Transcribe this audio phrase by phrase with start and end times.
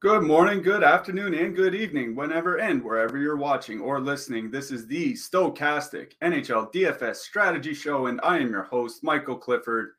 [0.00, 4.50] Good morning, good afternoon, and good evening, whenever and wherever you're watching or listening.
[4.50, 9.90] This is the Stokastic NHL DFS Strategy Show, and I am your host, Michael Clifford,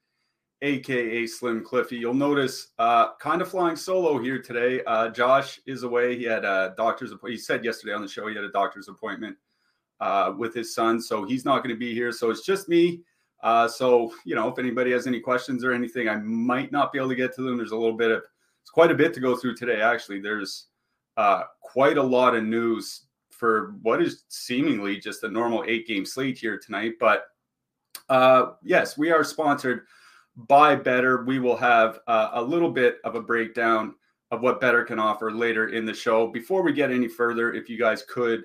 [0.64, 1.98] aka Slim Cliffy.
[1.98, 4.84] You'll notice uh, kind of flying solo here today.
[4.88, 6.18] Uh, Josh is away.
[6.18, 7.34] He had a doctor's appointment.
[7.34, 9.38] He said yesterday on the show he had a doctor's appointment
[10.00, 12.12] uh, with his son, so he's not going to be here.
[12.12, 13.04] So it's just me.
[13.44, 16.98] Uh, so, you know, if anybody has any questions or anything, I might not be
[16.98, 17.58] able to get to them.
[17.58, 18.24] There's a little bit of
[18.62, 19.82] it's quite a bit to go through today.
[19.82, 20.68] Actually, there's
[21.18, 26.06] uh, quite a lot of news for what is seemingly just a normal eight game
[26.06, 26.94] slate here tonight.
[27.00, 27.26] But
[28.10, 29.82] uh, yes, we are sponsored
[30.36, 31.26] by Betr.
[31.26, 33.96] We will have uh, a little bit of a breakdown
[34.30, 36.28] of what Betr can offer later in the show.
[36.28, 38.44] Before we get any further, if you guys could.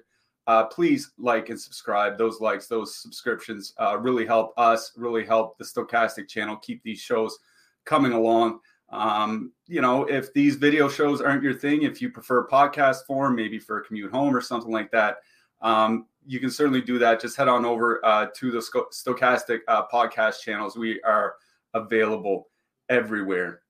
[0.49, 2.17] Uh, please like and subscribe.
[2.17, 7.01] Those likes, those subscriptions uh, really help us, really help the Stokastic channel keep these
[7.01, 7.37] shows
[7.85, 8.61] coming along.
[8.91, 13.35] Um, you know, if these video shows aren't your thing, if you prefer podcast form,
[13.35, 15.19] maybe for a commute home or something like that,
[15.61, 17.21] um, you can certainly do that.
[17.21, 18.59] Just head on over uh, to the
[18.93, 20.77] Stokastic uh, podcast channels.
[20.77, 21.35] We are
[21.75, 22.49] available
[22.89, 23.63] everywhere.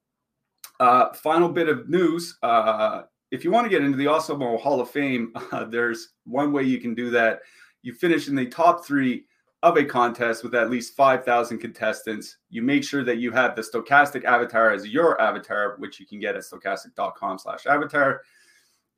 [0.80, 2.36] Uh, final bit of news.
[2.42, 5.32] Uh, if you want to get into the Awesemo Hall of Fame,
[5.68, 7.40] there's one way you can do that.
[7.82, 9.24] You finish in the top three
[9.62, 12.36] of a contest with at least 5,000 contestants.
[12.50, 16.20] You make sure that you have the Stokastic avatar as your avatar, which you can
[16.20, 18.22] get at stokastic.com slash avatar.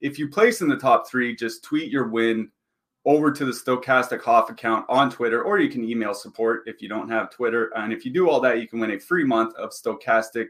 [0.01, 2.51] If you place in the top three, just tweet your win
[3.05, 6.89] over to the Stokastic Hoff account on Twitter, or you can email support if you
[6.89, 7.71] don't have Twitter.
[7.77, 10.49] And if you do all that, you can win a free month of Stokastic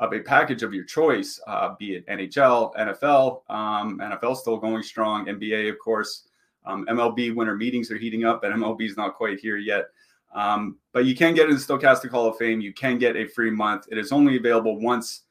[0.00, 4.82] of a package of your choice, uh, be it NHL, NFL, um, NFL still going
[4.82, 6.28] strong, NBA, of course.
[6.64, 9.86] Um, MLB winter meetings are heating up, and MLB is not quite here yet.
[10.34, 12.60] Um, but you can get in the Stokastic Hall of Fame.
[12.60, 13.86] You can get a free month.
[13.90, 15.22] It is only available once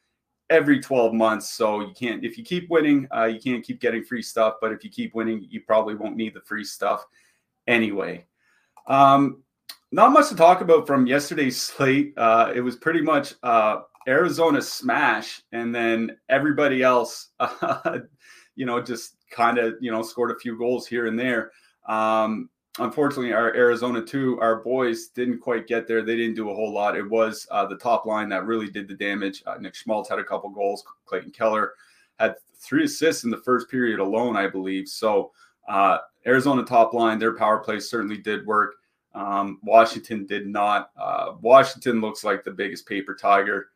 [0.49, 1.49] every 12 months.
[1.49, 4.55] So you can't, if you keep winning, uh, you can't keep getting free stuff.
[4.61, 7.05] But if you keep winning, you probably won't need the free stuff
[7.67, 8.25] anyway.
[8.87, 9.43] Um,
[9.91, 12.13] not much to talk about from yesterday's slate.
[12.17, 17.99] Uh, it was pretty much uh, Arizona smash, and then everybody else, uh,
[18.55, 21.51] you know, just kind of you know scored a few goals here and there.
[21.87, 22.49] Um,
[22.79, 26.01] unfortunately, our Arizona two, our boys didn't quite get there.
[26.01, 26.97] They didn't do a whole lot.
[26.97, 29.43] It was uh, the top line that really did the damage.
[29.45, 30.83] Uh, Nick Schmaltz had a couple goals.
[31.05, 31.73] Clayton Keller
[32.19, 34.87] had three assists in the first period alone, I believe.
[34.87, 35.31] So
[35.67, 38.75] uh, Arizona top line, their power play certainly did work.
[39.13, 40.91] Um, Washington did not.
[40.97, 43.69] Uh, Washington looks like the biggest paper tiger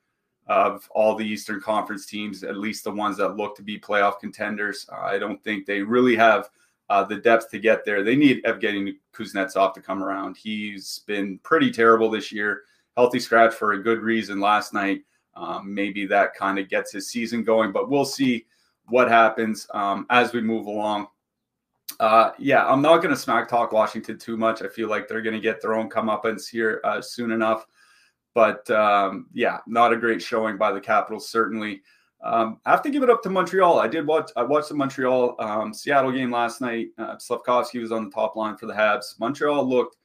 [0.48, 4.20] of all the Eastern Conference teams, at least the ones that look to be playoff
[4.20, 4.88] contenders.
[4.92, 6.50] Uh, I don't think they really have
[6.90, 8.04] uh, the depth to get there.
[8.04, 10.38] They need Evgeny Kuznetsov to come around.
[10.38, 12.64] He's been pretty terrible this year.
[12.96, 15.02] Healthy scratch for a good reason last night.
[15.36, 18.46] Um, maybe that kind of gets his season going, but we'll see
[18.88, 21.08] what happens um, as we move along.
[22.00, 24.62] Uh, yeah, I'm not going to smack talk Washington too much.
[24.62, 27.66] I feel like they're going to get their own comeuppance here uh, soon enough.
[28.36, 31.82] But um, yeah, not a great showing by the Capitals, certainly.
[32.22, 33.80] Um, I have to give it up to Montreal.
[33.80, 34.30] I did watch.
[34.36, 36.90] I watched the Montreal um, Seattle game last night.
[36.98, 39.20] Uh, Slavkovsky was on the top line for the Habs.
[39.20, 39.96] Montreal looked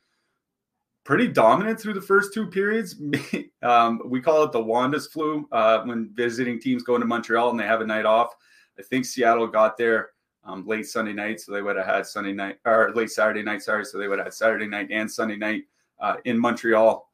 [1.02, 3.00] pretty dominant through the first two periods.
[3.62, 7.58] um, we call it the Wanda's flu uh, when visiting teams go into Montreal and
[7.58, 8.34] they have a night off.
[8.78, 10.10] I think Seattle got there
[10.44, 13.62] um, late Sunday night, so they would have had Sunday night or late Saturday night.
[13.62, 15.62] Sorry, so they would have had Saturday night and Sunday night
[15.98, 17.09] uh, in Montreal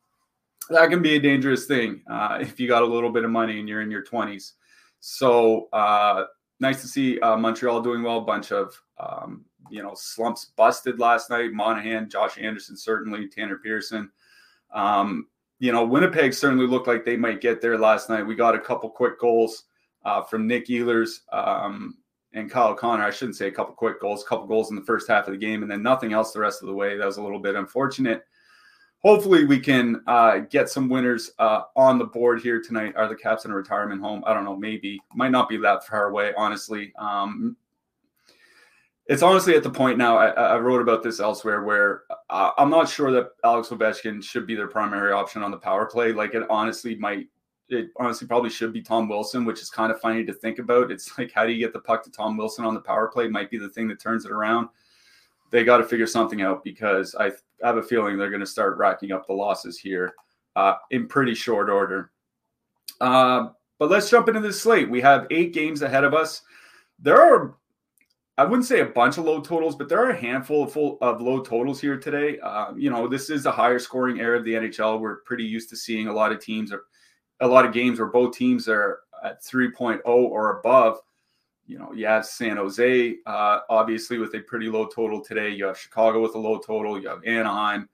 [0.71, 3.59] that can be a dangerous thing uh, if you got a little bit of money
[3.59, 4.53] and you're in your 20s.
[5.00, 6.25] So uh,
[6.60, 8.19] nice to see uh, Montreal doing well.
[8.19, 11.53] A bunch of um, you know slumps busted last night.
[11.53, 14.10] Monahan, Josh Anderson, certainly Tanner Pearson.
[14.72, 15.28] Um,
[15.59, 18.26] you know Winnipeg certainly looked like they might get there last night.
[18.26, 19.65] We got a couple quick goals
[20.05, 21.99] uh, from Nick Ehlers um,
[22.32, 23.05] and Kyle Connor.
[23.05, 25.32] I shouldn't say a couple quick goals, a couple goals in the first half of
[25.32, 26.97] the game, and then nothing else the rest of the way.
[26.97, 28.25] That was a little bit unfortunate
[29.06, 32.93] hopefully we can uh, get some winners uh, on the board here tonight.
[32.97, 34.25] Are the Caps in a retirement home?
[34.27, 34.56] I don't know.
[34.56, 36.33] Maybe might not be that far away.
[36.37, 37.56] Honestly, um,
[39.06, 40.17] it's honestly at the point now.
[40.17, 44.44] I, I wrote about this elsewhere where uh, I'm not sure that Alex Ovechkin should
[44.44, 46.12] be their primary option on the power play.
[46.12, 47.29] Like it honestly might.
[47.69, 50.91] It honestly probably should be Tom Wilson, which is kind of funny to think about.
[50.91, 53.29] It's like how do you get the puck to Tom Wilson on the power play?
[53.29, 54.69] Might be the thing that turns it around
[55.50, 57.31] they got to figure something out because I
[57.62, 60.14] have a feeling they're going to start racking up the losses here
[60.56, 62.11] uh, in pretty short order.
[63.00, 63.49] Uh,
[63.79, 64.91] but let's jump into this slate.
[64.91, 66.43] We have eight games ahead of us.
[66.99, 67.56] There are,
[68.38, 70.99] I wouldn't say a bunch of low totals, but there are a handful of, full,
[71.03, 72.38] of low totals here today.
[72.41, 75.00] Uh, you know, this is a higher scoring era of the NHL.
[75.00, 76.85] We're pretty used to seeing a lot of teams or
[77.41, 80.99] a lot of games where both teams are at 3.0 or above.
[81.67, 85.51] You know, you have San Jose, uh, obviously with a pretty low total today.
[85.51, 87.01] You have Chicago with a low total.
[87.01, 87.89] You have Anaheim.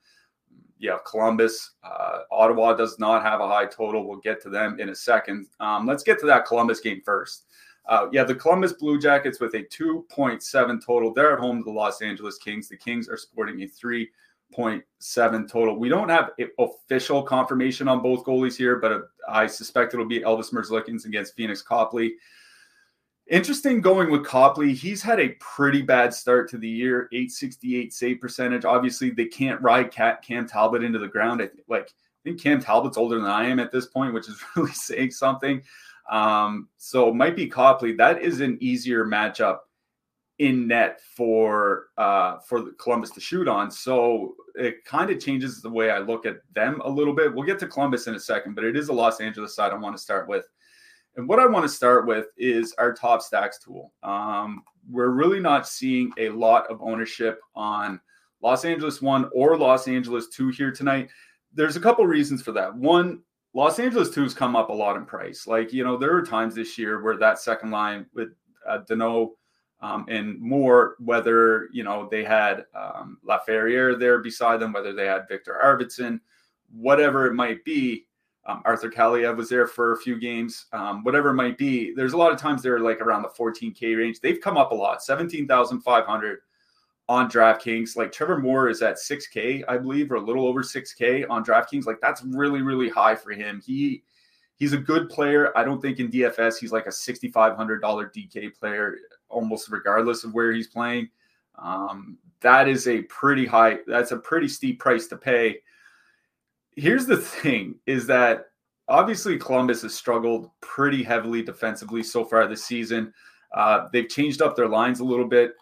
[0.78, 1.72] You have Columbus.
[1.82, 4.06] Uh, Ottawa does not have a high total.
[4.06, 5.46] We'll get to them in a second.
[5.60, 7.46] Um, let's get to that Columbus game first.
[7.86, 11.14] Uh, yeah, the Columbus Blue Jackets with a 2.7 total.
[11.14, 12.68] They're at home to the Los Angeles Kings.
[12.68, 15.78] The Kings are sporting a 3.7 total.
[15.78, 20.52] We don't have official confirmation on both goalies here, but I suspect it'll be Elvis
[20.52, 22.14] Merzlikins against Pheonix Copley.
[23.30, 24.74] Interesting going with Copley.
[24.74, 28.64] He's had a pretty bad start to the year, 868 save percentage.
[28.64, 31.40] Obviously, they can't ride Cam Talbot into the ground.
[31.40, 34.28] I think, like, I think Cam Talbot's older than I am at this point, which
[34.28, 35.62] is really saying something.
[36.10, 37.94] Um, so might be Copley.
[37.94, 39.58] That is an easier matchup
[40.38, 43.70] in net for uh, for Columbus to shoot on.
[43.70, 47.32] So it kind of changes the way I look at them a little bit.
[47.32, 49.76] We'll get to Columbus in a second, but it is a Los Angeles side I
[49.76, 50.46] want to start with.
[51.16, 53.92] And what I want to start with is our top stacks tool.
[54.02, 58.00] Um, we're really not seeing a lot of ownership on
[58.42, 61.10] Los Angeles 1 or Los Angeles 2 here tonight.
[61.54, 62.74] There's a couple reasons for that.
[62.74, 63.20] One,
[63.54, 65.46] Los Angeles 2 has come up a lot in price.
[65.46, 68.30] Like, you know, there are times this year where that second line with
[68.66, 68.78] uh,
[69.80, 75.06] um, and more, whether, you know, they had um, Laferriere there beside them, whether they
[75.06, 76.20] had Viktor Arvidsson,
[76.70, 78.06] whatever it might be,
[78.46, 81.94] um, Arthur Kaliyev was there for a few games, um, whatever it might be.
[81.94, 84.20] There's a lot of times they're like around the 14K range.
[84.20, 86.38] They've come up a lot, 17,500
[87.08, 87.96] on DraftKings.
[87.96, 91.86] Like Trevor Moore is at 6K, I believe, or a little over 6K on DraftKings.
[91.86, 93.62] Like that's really, really high for him.
[93.64, 94.02] He
[94.56, 95.56] he's a good player.
[95.56, 98.96] I don't think in DFS he's like a $6,500 DK player,
[99.28, 101.08] almost regardless of where he's playing.
[101.58, 105.58] Um, that is a pretty high, that's a pretty steep price to pay
[106.76, 108.46] here's the thing is that
[108.88, 113.12] obviously Columbus has struggled pretty heavily defensively so far this season.
[113.54, 115.54] Uh, they've changed up their lines a little bit.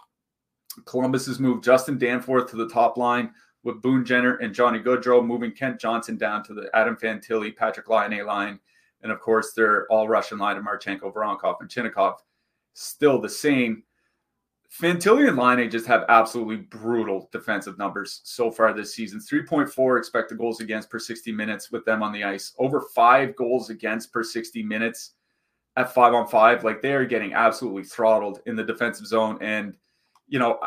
[0.84, 5.24] Columbus has moved Justin Danforth to the top line with Boone Jenner and Johnny Gaudreau,
[5.24, 8.58] moving Kent Johnson down to the Adam Fantilli, Patrik Laine line.
[9.02, 12.16] And of course, their all Russian line of Marchenko, Voronkov, and Chinakhov
[12.74, 13.82] still the same.
[14.72, 19.18] Fantilli and Laine just have absolutely brutal defensive numbers so far this season.
[19.18, 22.54] 3.4 expected goals against per 60 minutes with them on the ice.
[22.58, 25.14] Over five goals against per 60 minutes
[25.76, 26.62] at five on five.
[26.62, 29.38] Like they are getting absolutely throttled in the defensive zone.
[29.40, 29.76] And,
[30.28, 30.60] you know,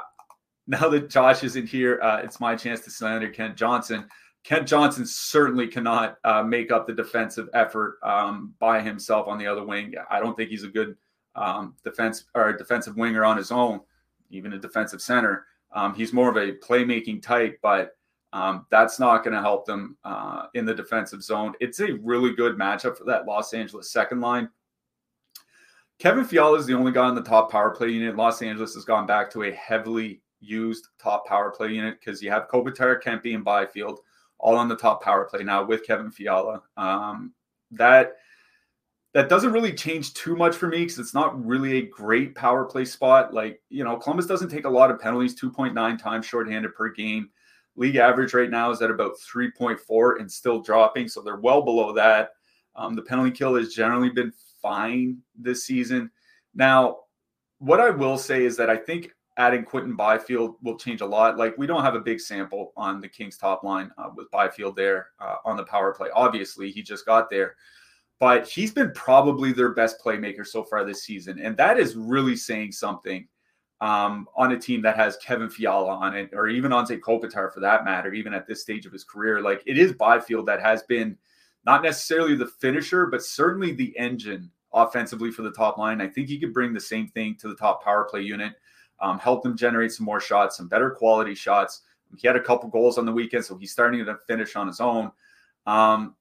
[0.68, 4.06] now that Josh isn't here, uh, it's my chance to slander Kent Johnson.
[4.44, 9.48] Kent Johnson certainly cannot uh, make up the defensive effort um, by himself on the
[9.48, 9.94] other wing.
[10.10, 10.98] I don't think he's a good
[11.36, 13.80] um, defense or defensive winger on his own
[14.34, 15.46] even a defensive center.
[15.72, 17.96] Um, he's more of a playmaking type, but
[18.32, 21.54] um, that's not going to help them uh, in the defensive zone.
[21.60, 24.50] It's a really good matchup for that Los Angeles second line.
[26.00, 28.16] Kevin Fiala is the only guy on the top power play unit.
[28.16, 32.30] Los Angeles has gone back to a heavily used top power play unit because you
[32.30, 34.00] have Kopitar, Kempe, and Byfield
[34.40, 36.62] all on the top power play now with Kevin Fiala.
[36.76, 37.34] Um,
[37.72, 38.18] that
[39.14, 42.66] that doesn't really change too much for me because it's not really a great power
[42.66, 43.34] play spot.
[43.34, 47.30] Like, you know, Columbus doesn't take a lot of penalties, 2.9 times shorthanded per game.
[47.76, 51.08] League average right now is at about 3.4 and still dropping.
[51.08, 52.32] So they're well below that.
[52.76, 56.10] Um, the penalty kill has generally been fine this season.
[56.56, 56.98] Now,
[57.60, 61.38] what I will say is that I think adding Quinton Byfield will change a lot.
[61.38, 64.76] Like, we don't have a big sample on the Kings top line uh, with Byfield
[64.76, 66.10] there uh, on the power play.
[66.16, 67.56] Obviously, he just got there
[68.20, 71.40] but he's been probably their best playmaker so far this season.
[71.40, 73.28] And that is really saying something
[73.82, 77.60] um, on a team that has Kevin Fiala on it, or even Anze Kopitar for
[77.60, 79.42] that matter, even at this stage of his career.
[79.42, 81.18] Like it is Byfield that has been
[81.66, 86.02] not necessarily the finisher, but certainly the engine offensively for the top line.
[86.02, 88.54] I think he could bring the same thing to the top power play unit,
[89.02, 91.82] um, help them generate some more shots, some better quality shots.
[92.18, 94.80] He had a couple goals on the weekend, so he's starting to finish on his
[94.80, 95.12] own.
[95.66, 96.16] Um,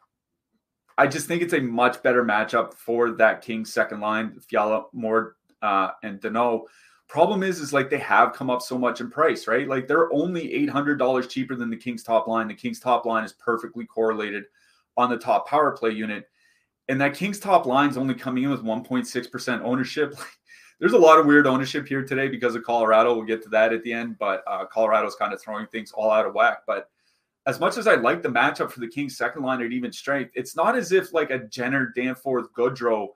[0.99, 5.37] I just think it's a much better matchup for that Kings second line, Fiala, Moore,
[5.62, 6.64] uh, and Danault.
[7.08, 9.68] Problem is, is like they have come up so much in price, right?
[9.68, 12.49] Like they're only eight hundred dollars cheaper than the Kings top line.
[12.49, 14.44] The Kings top line is perfectly correlated
[14.96, 16.28] on the top power play unit,
[16.88, 20.14] and that Kings top line is only coming in with one point six percent ownership.
[20.80, 23.14] There's a lot of weird ownership here today because of Colorado.
[23.14, 26.11] We'll get to that at the end, but uh, Colorado's kind of throwing things all
[26.11, 26.62] out of whack.
[26.66, 26.88] But
[27.46, 30.32] as much as I like the matchup for the Kings second line at even strength,
[30.34, 33.08] it's not as if like a Jenner, Danforth, Gaudreau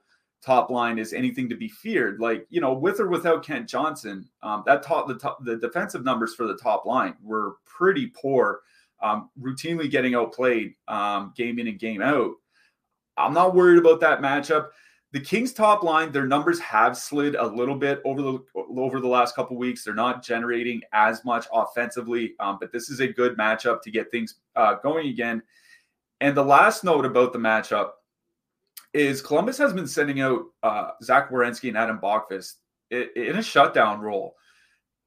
[0.43, 2.19] top line is anything to be feared.
[2.19, 6.03] Like, you know, with or without Kent Johnson, um, that top the top the defensive
[6.03, 8.61] numbers for the top line were pretty poor,
[9.01, 12.31] um, routinely getting outplayed um, game in and game out.
[13.17, 14.67] I'm not worried about that matchup.
[15.13, 19.07] The Kings top line, their numbers have slid a little bit over the over the
[19.07, 19.83] last couple weeks.
[19.83, 24.11] They're not generating as much offensively, um, but this is a good matchup to get
[24.11, 25.41] things uh, going again.
[26.19, 27.91] And the last note about the matchup
[28.93, 32.55] is Columbus has been sending out uh, Zach Werenski and Adam Boqvist
[32.91, 34.35] in a shutdown role,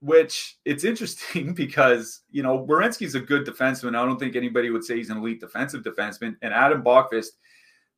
[0.00, 3.97] which it's interesting because you know Werenski's a good defenseman.
[3.97, 7.33] I don't think anybody would say he's an elite defensive defenseman, and Adam Boqvist–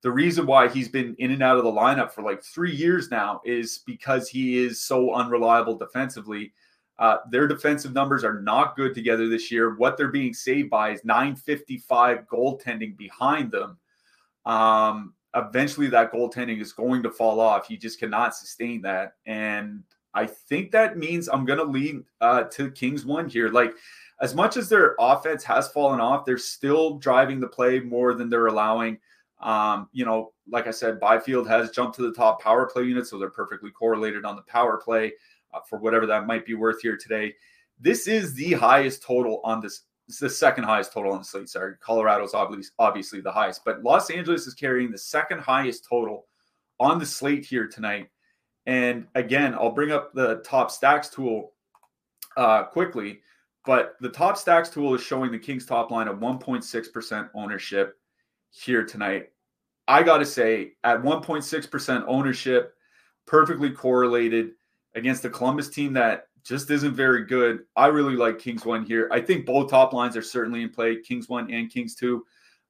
[0.03, 3.11] the reason why he's been in and out of the lineup for like three years
[3.11, 6.53] now is because he is so unreliable defensively.
[6.99, 9.77] Uh, their defensive numbers are not good together this year.
[9.77, 13.79] What they're being saved by is 955 goaltending behind them.
[14.45, 17.67] Um, eventually, that goaltending is going to fall off.
[17.67, 19.15] He just cannot sustain that.
[19.25, 23.49] And I think that means I'm going to lean uh, to Kings one here.
[23.49, 23.75] Like,
[24.21, 28.29] as much as their offense has fallen off, they're still driving the play more than
[28.29, 28.99] they're allowing.
[29.43, 33.07] Um, you know, like I said, Byfield has jumped to the top power play unit,
[33.07, 35.13] so they're perfectly correlated on the power play
[35.53, 37.35] uh, for whatever that might be worth here today.
[37.81, 39.83] This is the highest total on this.
[40.09, 41.49] It's the second highest total on the slate.
[41.49, 46.27] Sorry, Colorado's obviously obviously the highest, but Los Angeles is carrying the second highest total
[46.79, 48.09] on the slate here tonight.
[48.67, 51.53] And again, I'll bring up the top stacks tool
[52.37, 53.21] uh, quickly,
[53.67, 57.99] but the top stacks tool is showing the Kings top line at 1.6% ownership
[58.53, 59.31] here tonight.
[59.89, 62.75] I got to say, at 1.6% ownership,
[63.27, 64.53] perfectly correlated
[64.95, 67.61] against the Columbus team that just isn't very good.
[67.77, 69.09] I really like Kings one here.
[69.13, 72.25] I think both top lines are certainly in play, Kings one and Kings two.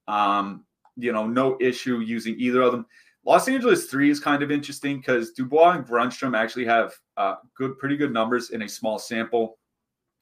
[0.07, 2.85] Um, you know, no issue using either of them.
[3.25, 7.77] Los Angeles three is kind of interesting because Dubois and Grundstrom actually have uh, good,
[7.79, 9.57] pretty good numbers in a small sample.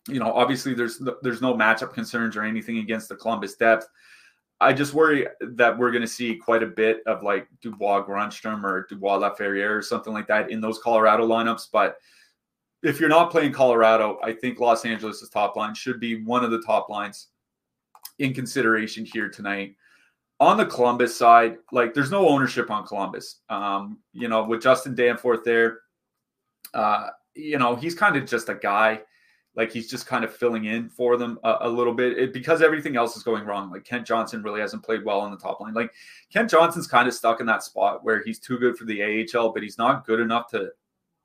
[0.08, 3.88] You know, obviously there's there's no matchup concerns or anything against the Columbus depth.
[4.62, 8.64] I just worry that we're going to see quite a bit of like Dubois Grundstrom
[8.64, 11.68] or Dubois Laferriere or something like that in those Colorado lineups.
[11.74, 11.98] But
[12.84, 16.52] if you're not playing Colorado, I think Los Angeles' top line should be one of
[16.52, 17.30] the top lines
[18.20, 19.76] in consideration here tonight.
[20.40, 23.42] On the Columbus side, like there's no ownership on Columbus.
[23.50, 25.80] Um, you know, with Justin Danforth there,
[26.76, 29.02] uh, you know, he's kind of just a guy
[29.56, 32.62] like he's just kind of filling in for them a, a little bit it, because
[32.62, 33.70] everything else is going wrong.
[33.70, 35.74] Like Kent Johnson really hasn't played well on the top line.
[35.74, 35.92] Like
[36.32, 39.52] Kent Johnson's kind of stuck in that spot where he's too good for the AHL,
[39.52, 40.70] but he's not good enough to,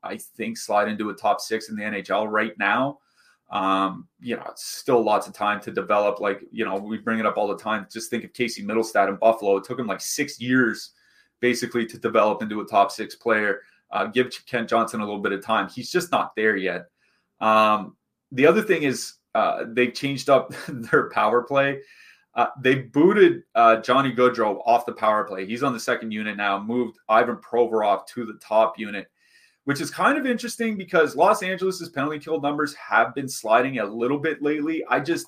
[0.03, 2.99] I think, slide into a top six in the NHL right now.
[3.49, 6.19] Um, you know, it's still lots of time to develop.
[6.19, 7.87] Like, you know, we bring it up all the time.
[7.89, 9.55] Just think of Casey Mittelstadt in Buffalo.
[9.57, 10.91] It took him like six years
[11.39, 13.61] basically to develop into a top six player.
[13.91, 15.69] Uh, give Kent Johnson a little bit of time.
[15.69, 16.87] He's just not there yet.
[17.39, 17.95] Um,
[18.31, 21.81] the other thing is uh, they changed up their power play.
[22.35, 25.45] Uh, they booted uh, Johnny Gaudreau off the power play.
[25.45, 29.07] He's on the second unit now, moved Ivan Provorov to the top unit,
[29.63, 33.85] which is kind of interesting because Los Angeles's penalty kill numbers have been sliding a
[33.85, 34.83] little bit lately.
[34.87, 35.27] I just,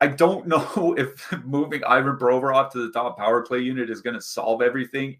[0.00, 4.14] I don't know if moving Ivan Provorov to the top power play unit is going
[4.14, 5.16] to solve everything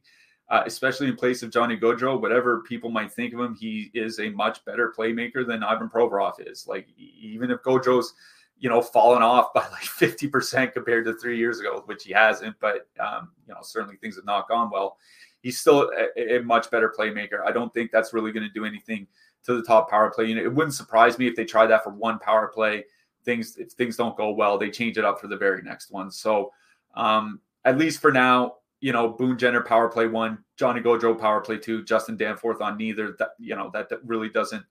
[0.50, 2.20] uh, especially in place of Johnny Gaudreau.
[2.20, 6.34] Whatever people might think of him, he is a much better playmaker than Ivan Provorov
[6.38, 6.66] is.
[6.66, 8.14] Like even if Gaudreau's,
[8.58, 12.12] you know, fallen off by like fifty percent compared to three years ago, which he
[12.12, 14.98] hasn't, but um, you know, certainly things have not gone well.
[15.40, 17.44] He's still a, a much better playmaker.
[17.44, 19.06] I don't think that's really going to do anything
[19.44, 20.44] to the top power play unit.
[20.44, 22.84] It wouldn't surprise me if they tried that for one power play.
[23.24, 26.10] Things if things don't go well, they change it up for the very next one.
[26.10, 26.52] So
[26.94, 31.40] um, at least for now, you know, Boone Jenner power play one, Johnny Gaudreau power
[31.40, 33.16] play two, Justin Danforth on neither.
[33.18, 34.62] That you know that, that really doesn't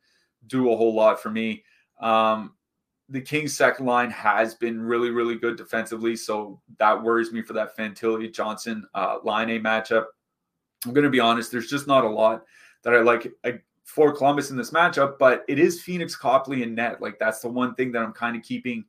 [0.45, 1.63] do a whole lot for me.
[1.99, 2.53] Um,
[3.09, 7.53] the Kings second line has been really, really good defensively, so that worries me for
[7.53, 10.05] that Fantilli Johnson uh, line A matchup.
[10.85, 12.43] I'm going to be honest, there's just not a lot
[12.83, 13.33] that I like
[13.83, 17.01] for Columbus in this matchup, but it is Pheonix Copley and net.
[17.01, 18.85] Like that's the one thing that I'm kind of keeping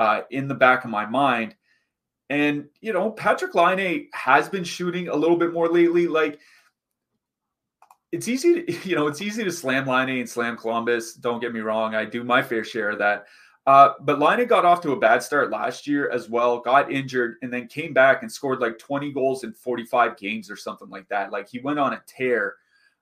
[0.00, 1.54] uh, in the back of my mind.
[2.28, 6.08] And, you know, Patrik Laine has been shooting a little bit more lately.
[6.08, 6.40] Like,
[8.12, 11.14] it's easy to, you know, it's easy to slam Laine and slam Columbus.
[11.14, 11.94] Don't get me wrong.
[11.94, 13.26] I do my fair share of that.
[13.66, 17.36] Uh, but Laine got off to a bad start last year as well, got injured,
[17.42, 21.08] and then came back and scored like 20 goals in 45 games or something like
[21.08, 21.32] that.
[21.32, 22.54] Like he went on a tear.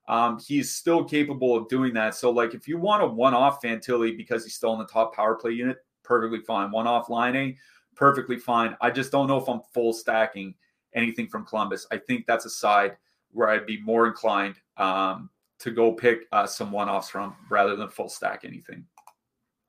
[0.09, 2.15] Um, he's still capable of doing that.
[2.15, 5.15] So, like, if you want a one off Fantilli because he's still in the top
[5.15, 6.71] power play unit, perfectly fine.
[6.71, 7.57] One off Laine
[7.97, 8.77] perfectly fine.
[8.81, 10.55] I just don't know if I'm full stacking
[10.95, 11.87] anything from Columbus.
[11.91, 12.97] I think that's a side
[13.31, 17.77] where I'd be more inclined um, to go pick uh, some one offs from rather
[17.77, 18.85] than full stack anything.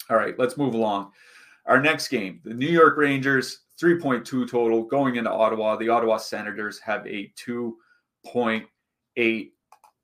[0.10, 1.12] All right, let's move along.
[1.66, 5.76] Our next game, the New York Rangers, 3.2 total going into Ottawa.
[5.76, 9.52] The Ottawa Senators have a 2.8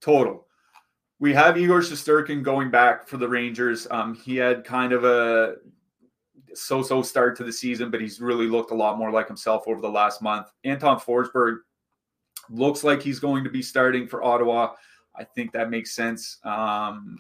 [0.01, 0.47] total.
[1.19, 3.87] We have Igor Shesterkin going back for the Rangers.
[3.91, 5.57] Um, he had kind of a
[6.53, 9.81] so-so start to the season, but he's really looked a lot more like himself over
[9.81, 10.48] the last month.
[10.63, 11.58] Anton Forsberg
[12.50, 14.74] looks like he's going to be starting for Ottawa.
[15.15, 17.17] I think that makes sense um,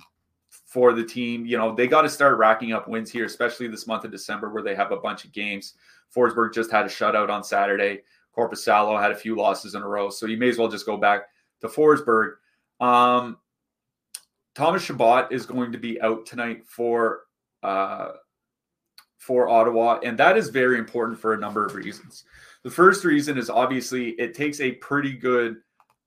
[0.65, 1.45] for the team.
[1.45, 4.49] You know, they got to start racking up wins here, especially this month of December
[4.49, 5.75] where they have a bunch of games.
[6.15, 8.01] Forsberg just had a shutout on Saturday.
[8.35, 10.97] Korpisalo had a few losses in a row, so you may as well just go
[10.97, 11.23] back
[11.59, 12.35] to Forsberg.
[12.79, 13.37] Um,
[14.55, 17.21] Thomas Chabot is going to be out tonight for
[17.63, 18.11] uh,
[19.21, 22.23] for Ottawa, and that is very important for a number of reasons.
[22.63, 25.57] The first reason is obviously it takes a pretty good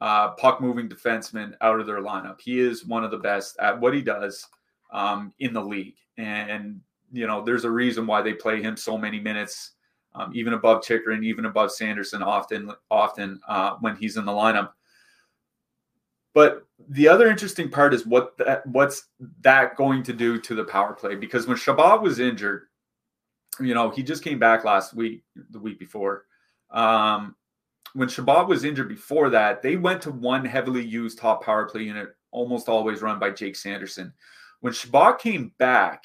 [0.01, 2.41] uh, puck moving defenseman out of their lineup.
[2.41, 4.45] He is one of the best at what he does
[4.93, 6.81] um, in the league, and
[7.13, 9.75] you know there's a reason why they play him so many minutes,
[10.17, 14.71] um, even above Chychrun, even above Sanderson, often often uh, when he's in the lineup.
[16.33, 19.07] But the other interesting part is what that what's
[19.43, 21.15] that going to do to the power play?
[21.15, 22.65] Because when Chabot was injured,
[23.61, 26.25] you know, he just came back last week, the week before.
[26.71, 27.35] Um,
[27.95, 31.83] when Chabot was injured before that, they went to one heavily used top power play
[31.83, 34.13] unit, almost always run by Jake Sanderson.
[34.61, 36.05] When Chabot came back,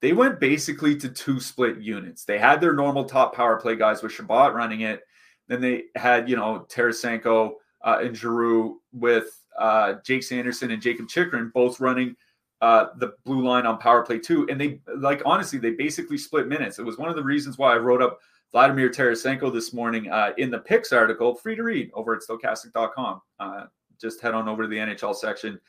[0.00, 2.24] they went basically to two split units.
[2.24, 5.02] They had their normal top power play guys with Chabot running it.
[5.48, 7.52] Then they had, you know, Tarasenko
[7.84, 9.26] uh, and Giroux with
[9.58, 12.16] uh, Jake Sanderson and Jakob Chychrun both running–
[12.60, 14.46] uh, the blue line on power play too.
[14.50, 16.78] And they like honestly, they basically split minutes.
[16.78, 18.20] It was one of the reasons why I wrote up
[18.52, 23.22] Vladimir Tarasenko this morning uh, in the picks article, free to read over at stokastic.com.
[23.38, 23.64] Uh,
[24.00, 25.60] just head on over to the NHL section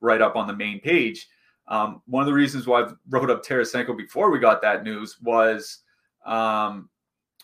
[0.00, 1.28] right up on the main page.
[1.68, 5.18] Um, one of the reasons why I wrote up Tarasenko before we got that news
[5.20, 5.78] was
[6.26, 6.88] um,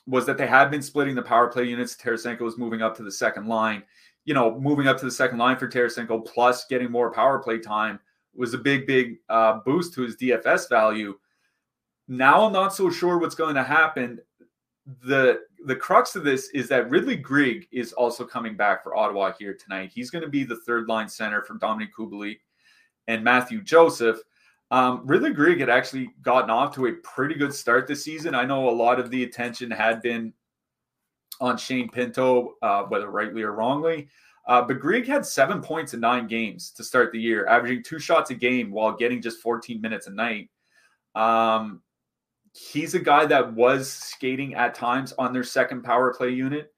[0.09, 1.97] was that they had been splitting the power play units.
[1.97, 3.83] Tarasenko was moving up to the second line.
[4.25, 7.59] You know, moving up to the second line for Tarasenko, plus getting more power play
[7.59, 8.01] time
[8.37, 11.19] was a big, big uh, boost to his DFS value.
[12.09, 14.21] Now I'm not so sure what's going to happen.
[15.05, 19.33] The the crux of this is that Ridly Greig is also coming back for Ottawa
[19.37, 19.91] here tonight.
[19.93, 22.39] He's going to be the third line center for Dominik Kubalik
[23.09, 24.19] and Mathieu Joseph.
[24.71, 28.35] Um, Ridly Greig had actually gotten off to a pretty good start this season.
[28.35, 30.33] I know a lot of the attention had been
[31.41, 34.09] on Shane Pinto, uh, whether rightly or wrongly.
[34.47, 37.99] Uh, but Greig had seven points in nine games to start the year, averaging two
[37.99, 40.51] shots a game while getting just 14 minutes a night.
[41.17, 41.83] Um,
[42.53, 46.73] he's a guy that was skating at times on their second power play unit.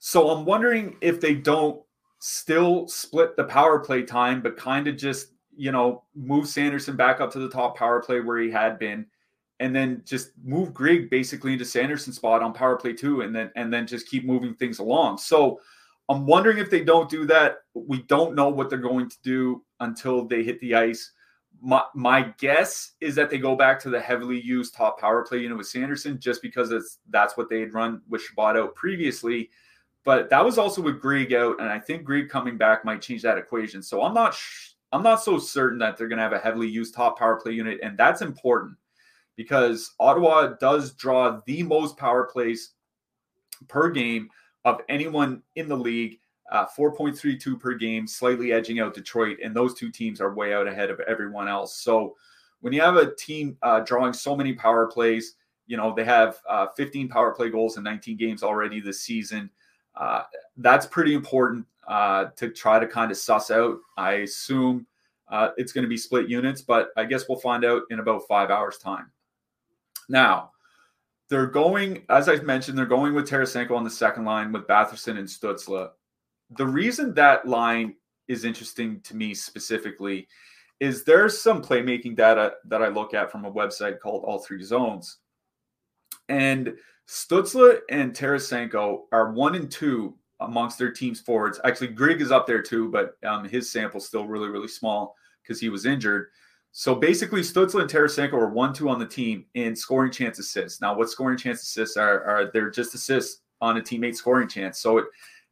[0.00, 1.80] So I'm wondering if they don't
[2.20, 7.20] still split the power play time, but kind of just, you know, move Sanderson back
[7.20, 9.06] up to the top power play where he had been,
[9.60, 13.50] and then just move Greig basically into Sanderson's spot on power play two, and then
[13.56, 15.18] and then just keep moving things along.
[15.18, 15.60] So
[16.08, 17.58] I'm wondering if they don't do that.
[17.74, 21.12] We don't know what they're going to do until they hit the ice.
[21.60, 25.38] My, my guess is that they go back to the heavily used top power play
[25.38, 29.50] unit with Sanderson just because it's that's what they had run with Chabot out previously.
[30.04, 33.22] But that was also with Greig out, and I think Greig coming back might change
[33.22, 33.82] that equation.
[33.82, 36.68] So I'm not sh- I'm not so certain that they're going to have a heavily
[36.68, 38.76] used top power play unit, and that's important
[39.36, 42.72] because Ottawa does draw the most power plays
[43.68, 44.30] per game
[44.68, 46.18] of anyone in the league.
[46.50, 50.66] Uh, 4.32 per game, slightly edging out Detroit, and those two teams are way out
[50.66, 51.76] ahead of everyone else.
[51.76, 52.16] So
[52.60, 55.34] when you have a team uh, drawing so many power plays,
[55.66, 59.50] you know they have uh, 15 power play goals in 19 games already this season.
[59.94, 60.22] Uh,
[60.56, 63.76] that's pretty important uh, to try to kind of suss out.
[63.96, 64.86] I assume
[65.28, 68.26] uh, it's going to be split units, but I guess we'll find out in about
[68.26, 69.10] five hours' time.
[70.08, 70.52] Now,
[71.28, 75.18] they're going, as I've mentioned, they're going with Tarasenko on the second line with Batherson
[75.18, 75.90] and Stützle.
[76.50, 77.94] The reason that line
[78.28, 80.28] is interesting to me specifically
[80.80, 84.62] is there's some playmaking data that I look at from a website called All Three
[84.62, 85.18] Zones.
[86.28, 86.74] And
[87.08, 91.60] Stützle and Tarasenko are one and two amongst their team's forwards.
[91.64, 95.60] Actually, Greig is up there too, but um, his sample's still really, really small because
[95.60, 96.28] he was injured.
[96.78, 100.80] So basically, Stützle and Tarasenko are one two on the team in scoring chance assists.
[100.80, 102.22] Now, what scoring chance assists are?
[102.22, 104.78] Are they're just assists on a teammate scoring chance.
[104.78, 105.06] So it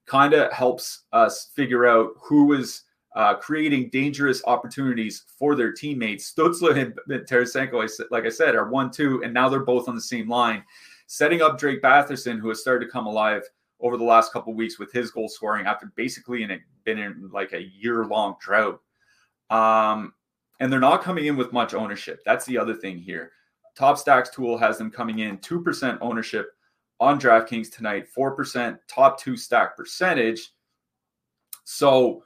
[0.07, 2.85] kind of helps us figure out who is
[3.17, 6.33] uh, creating dangerous opportunities for their teammates.
[6.33, 10.01] Stützle and Tarasenko, like I said, are one two, and now they're both on the
[10.01, 10.63] same line,
[11.09, 13.43] setting up Drake Batherson, who has started to come alive
[13.81, 17.29] over the last couple weeks with his goal scoring after basically in a, been in
[17.33, 18.81] like a year long drought.
[19.51, 20.13] Um,
[20.61, 22.23] and they're not coming in with much ownership.
[22.25, 23.33] That's the other thing here.
[23.77, 26.53] Top Stacks tool has them coming in 2% ownership
[26.99, 30.53] on DraftKings tonight, 4% top two stack percentage.
[31.65, 32.23] So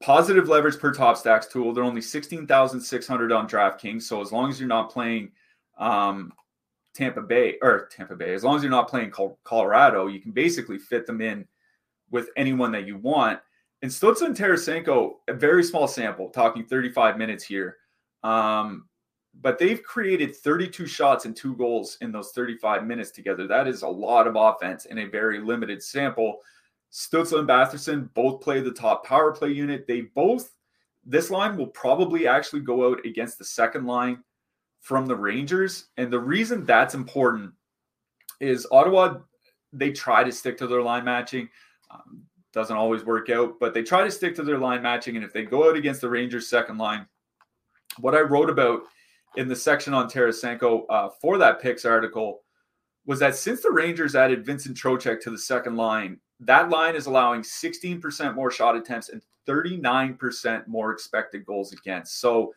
[0.00, 1.72] positive leverage per top stacks tool.
[1.72, 4.02] They're only 16,600 on DraftKings.
[4.02, 5.32] So as long as you're not playing
[5.78, 6.32] um,
[6.94, 9.12] Tampa Bay or Tampa Bay, as long as you're not playing
[9.44, 11.46] Colorado, you can basically fit them in
[12.10, 13.40] with anyone that you want.
[13.84, 17.76] And Stützle and Tarasenko, a very small sample, talking 35 minutes here.
[18.22, 18.88] Um,
[19.42, 23.46] but they've created 32 shots and two goals in those 35 minutes together.
[23.46, 26.38] That is a lot of offense in a very limited sample.
[26.94, 29.86] Stützle and Batherson both play the top power play unit.
[29.86, 30.52] They both,
[31.04, 34.24] this line will probably actually go out against the second line
[34.80, 35.88] from the Rangers.
[35.98, 37.52] And the reason that's important
[38.40, 39.18] is Ottawa,
[39.74, 41.50] they try to stick to their line matching.
[41.90, 42.22] Um,
[42.54, 45.16] doesn't always work out, but they try to stick to their line matching.
[45.16, 47.06] And if they go out against the Rangers' second line,
[47.98, 48.82] what I wrote about
[49.36, 52.42] in the section on Tarasenko uh, for that picks article
[53.06, 57.06] was that since the Rangers added Vincent Trocheck to the second line, that line is
[57.06, 62.20] allowing 16% more shot attempts and 39% more expected goals against.
[62.20, 62.54] So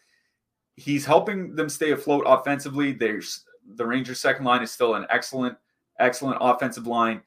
[0.75, 2.93] he's helping them stay afloat offensively.
[2.93, 3.43] There's
[3.75, 5.57] the Rangers second line is still an excellent,
[5.99, 7.21] excellent offensive line,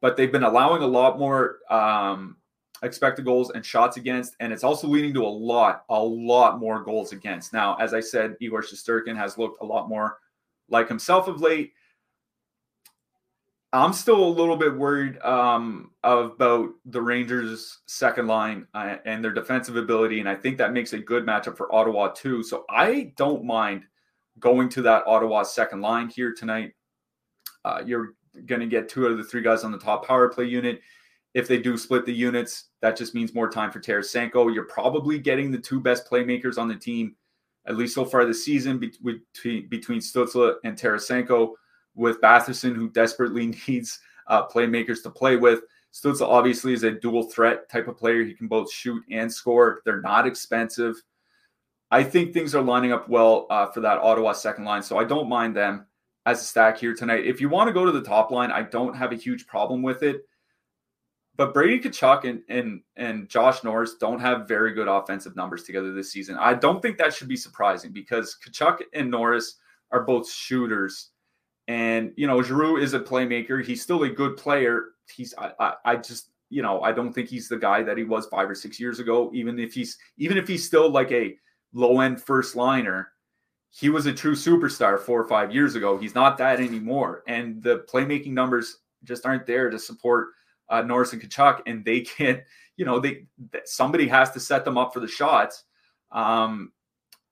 [0.00, 2.36] but they've been allowing a lot more um,
[2.82, 6.82] expected goals and shots against, and it's also leading to a lot, a lot more
[6.82, 7.52] goals against.
[7.52, 10.18] Now, as I said, Igor Shesterkin has looked a lot more
[10.68, 11.72] like himself of late.
[13.72, 19.32] I'm still a little bit worried um, about the Rangers' second line uh, and their
[19.32, 22.42] defensive ability, and I think that makes a good matchup for Ottawa too.
[22.42, 23.84] So I don't mind
[24.38, 26.72] going to that Ottawa second line here tonight.
[27.64, 30.28] Uh, you're going to get two out of the three guys on the top power
[30.28, 30.80] play unit.
[31.34, 34.54] If they do split the units, that just means more time for Tarasenko.
[34.54, 37.14] You're probably getting the two best playmakers on the team,
[37.66, 41.52] at least so far this season, between between Stützle and Tarasenko
[41.94, 45.60] with Batherson, who desperately needs uh, playmakers to play with.
[45.92, 48.24] Stützle obviously is a dual threat type of player.
[48.24, 49.80] He can both shoot and score.
[49.84, 50.96] They're not expensive.
[51.90, 55.04] I think things are lining up well uh, for that Ottawa second line, so I
[55.04, 55.86] don't mind them
[56.26, 57.24] as a stack here tonight.
[57.24, 59.82] If you want to go to the top line, I don't have a huge problem
[59.82, 60.22] with it.
[61.36, 65.92] But Brady Tkachuk and, and and Josh Norris don't have very good offensive numbers together
[65.92, 66.36] this season.
[66.36, 69.56] I don't think that should be surprising because Tkachuk and Norris
[69.92, 71.10] are both shooters
[71.68, 73.64] and you know, Giroux is a playmaker.
[73.64, 74.86] He's still a good player.
[75.14, 78.04] He's I, I, I just you know I don't think he's the guy that he
[78.04, 79.30] was five or six years ago.
[79.34, 81.36] Even if he's even if he's still like a
[81.72, 83.12] low end first liner,
[83.78, 85.98] he was a true superstar four or five years ago.
[85.98, 90.28] He's not that anymore, and the playmaking numbers just aren't there to support
[90.70, 92.40] uh, Norris and Tkachuk, and they can't.
[92.78, 93.26] You know, they
[93.64, 95.64] somebody has to set them up for the shots.
[96.10, 96.72] Um,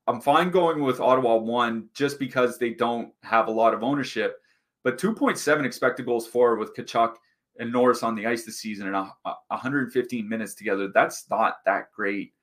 [0.06, 4.36] I'm fine going with Ottawa one just because they don't have a lot of ownership.
[4.82, 7.14] But 2.7 expected goals for with Tkachuk
[7.58, 10.90] and Norris on the ice this season and 115 minutes together.
[10.92, 12.34] That's not that great.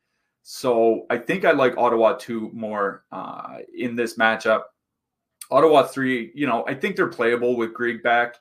[0.43, 4.63] So I think I like Ottawa two more uh, in this matchup.
[5.51, 8.36] Ottawa three, you know, I think they're playable with Greig back.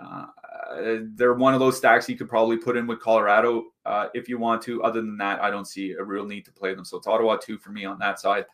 [0.00, 0.26] Uh,
[1.14, 4.38] they're one of those stacks you could probably put in with Colorado uh, if you
[4.38, 4.82] want to.
[4.82, 6.84] Other than that, I don't see a real need to play them.
[6.84, 8.46] So it's Ottawa two for me on that side.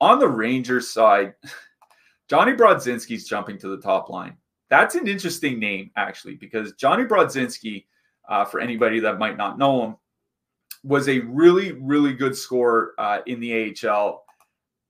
[0.00, 1.34] On the Rangers side,
[2.28, 4.36] Johnny Brodzinski's jumping to the top line.
[4.68, 7.86] That's an interesting name, actually, because Johnny Brodzinski,
[8.28, 9.96] uh, for anybody that might not know him,
[10.86, 14.24] was a really, really good scorer uh, in the AHL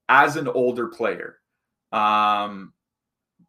[0.09, 1.39] as an older player.
[1.91, 2.73] Um,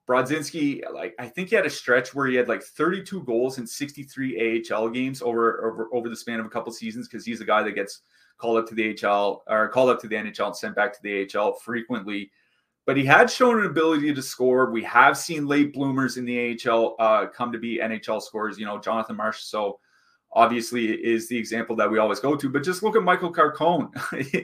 [0.09, 3.67] Brodzinski, like I think he had a stretch where he had like 32 goals in
[3.67, 7.45] 63 AHL games over over, over the span of a couple seasons because he's a
[7.45, 8.01] guy that gets
[8.39, 11.03] called up to the AHL or called up to the NHL and sent back to
[11.03, 12.31] the AHL frequently.
[12.87, 14.71] But he had shown an ability to score.
[14.71, 18.59] We have seen late bloomers in the AHL uh, come to be NHL scorers.
[18.59, 19.43] You know, Jonathan Marsh.
[20.33, 22.49] Obviously is the example that we always go to.
[22.51, 23.91] But just look at Michael Carcone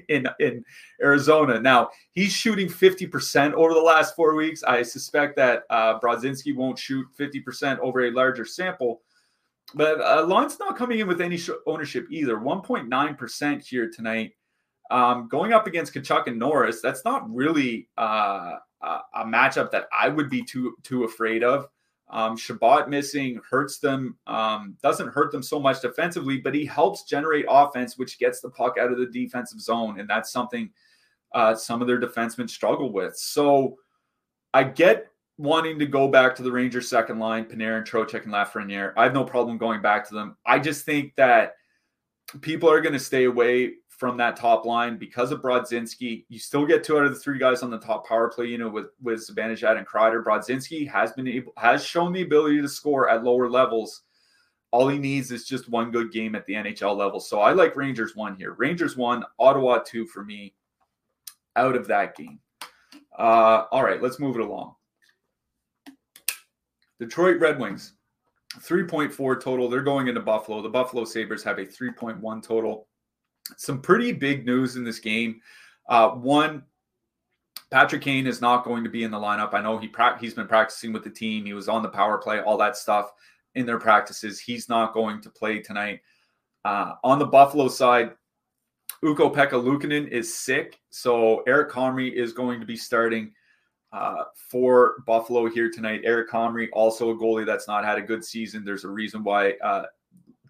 [0.09, 0.65] in in
[1.03, 1.61] Arizona.
[1.61, 4.63] Now he's shooting 50% over the last four weeks.
[4.63, 9.03] I suspect that uh, Brodzinski won't shoot 50% over a larger sample.
[9.75, 12.37] But uh, Lawrence not coming in with any sh- ownership either.
[12.37, 14.33] 1.9% here tonight.
[14.91, 20.09] Um, going up against Tkachuk and Norris, that's not really uh, a matchup that I
[20.09, 21.67] would be too too afraid of.
[22.11, 27.05] Um, Chabot missing hurts them, um, doesn't hurt them so much defensively, but he helps
[27.05, 29.99] generate offense, which gets the puck out of the defensive zone.
[29.99, 30.71] And that's something
[31.33, 33.17] uh, some of their defensemen struggle with.
[33.17, 33.77] So
[34.53, 38.93] I get wanting to go back to the Rangers second line, Panarin, Trocheck, and Lafreniere.
[38.97, 40.37] I have no problem going back to them.
[40.47, 41.55] I just think that
[42.41, 46.25] people are going to stay away from that top line because of Brodzinski.
[46.29, 48.59] You still get two out of the three guys on the top power play, you
[48.59, 50.23] know, with with Zibanejad and Kreider.
[50.23, 54.03] Brodzinski has been able has shown the ability to score at lower levels.
[54.73, 57.21] all he needs is just one good game at the NHL level.
[57.21, 58.55] So I like Rangers one here.
[58.55, 60.55] Rangers one, Ottawa two for me
[61.57, 62.41] out of that game.
[63.17, 64.75] Uh, all right, let's move it along.
[66.99, 67.95] Detroit Red Wings,
[68.59, 69.69] 3.4 total.
[69.69, 70.63] They're going into Buffalo.
[70.63, 72.89] The Buffalo Sabres have a 3.1 total.
[73.57, 75.41] Some pretty big news in this game.
[75.89, 76.63] Uh, one,
[77.71, 79.53] Patrick Kane is not going to be in the lineup.
[79.53, 81.45] I know he pra- he's been practicing with the team.
[81.45, 83.13] He was on the power play, all that stuff
[83.55, 84.41] in their practices.
[84.41, 86.01] He's not going to play tonight.
[86.65, 88.13] Uh, on the Buffalo side,
[89.05, 93.33] Ukko-Pekka Luukkonen is sick, so Eric Comrie is going to be starting
[93.93, 96.01] uh, for Buffalo here tonight.
[96.05, 98.65] Eric Comrie, also a goalie that's not had a good season.
[98.65, 99.85] There's a reason why uh,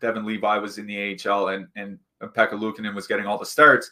[0.00, 1.98] Devon Levi was in the AHL and and
[2.32, 3.90] Pekka Luukkonen was getting all the starts.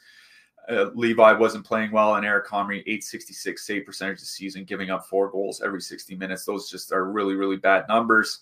[0.71, 5.07] Uh, Levi wasn't playing well, and Eric Comrie, 866 save percentage this season, giving up
[5.07, 6.45] four goals every 60 minutes.
[6.45, 8.40] Those just are really, really bad numbers.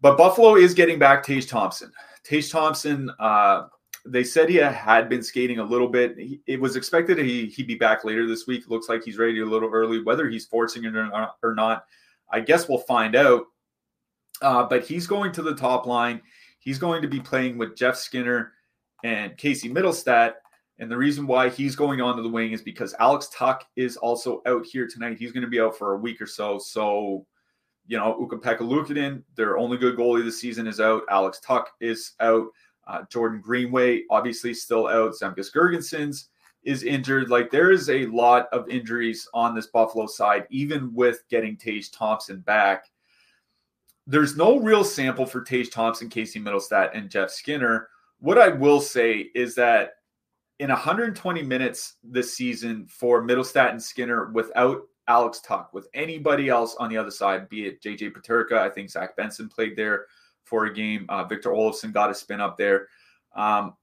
[0.00, 1.92] But Buffalo is getting back Tage Thompson.
[2.22, 3.64] Tage Thompson, uh,
[4.06, 6.16] they said he had been skating a little bit.
[6.16, 8.68] He, it was expected he, he'd be back later this week.
[8.68, 10.02] Looks like he's ready a little early.
[10.02, 11.84] Whether he's forcing it or not,
[12.30, 13.44] I guess we'll find out.
[14.42, 16.20] Uh, but he's going to the top line.
[16.58, 18.52] He's going to be playing with Jeff Skinner
[19.06, 20.34] and Casey Mittelstadt.
[20.78, 24.42] And the reason why he's going onto the wing is because Alex Tuch is also
[24.46, 25.16] out here tonight.
[25.16, 26.58] He's going to be out for a week or so.
[26.58, 27.24] So,
[27.86, 31.02] you know, Ukko-Pekka their only good goalie this season, is out.
[31.08, 32.48] Alex Tuch is out.
[32.86, 35.12] Uh, Jordan Greenway, obviously, still out.
[35.12, 36.26] Zemgus Girgensons
[36.64, 37.30] is injured.
[37.30, 41.92] Like there is a lot of injuries on this Buffalo side, even with getting Tage
[41.92, 42.86] Thompson back.
[44.06, 47.88] There's no real sample for Tage Thompson, Casey Mittelstadt, and Jeff Skinner.
[48.18, 49.90] What I will say is that
[50.58, 56.74] in 120 minutes this season for Mittelstadt and Skinner without Alex Tuch, with anybody else
[56.76, 60.06] on the other side, be it JJ Peterka, I think Zach Benson played there
[60.44, 61.06] for a game.
[61.08, 62.88] Uh, Victor Olofsson got a spin up there.
[63.34, 63.74] Um,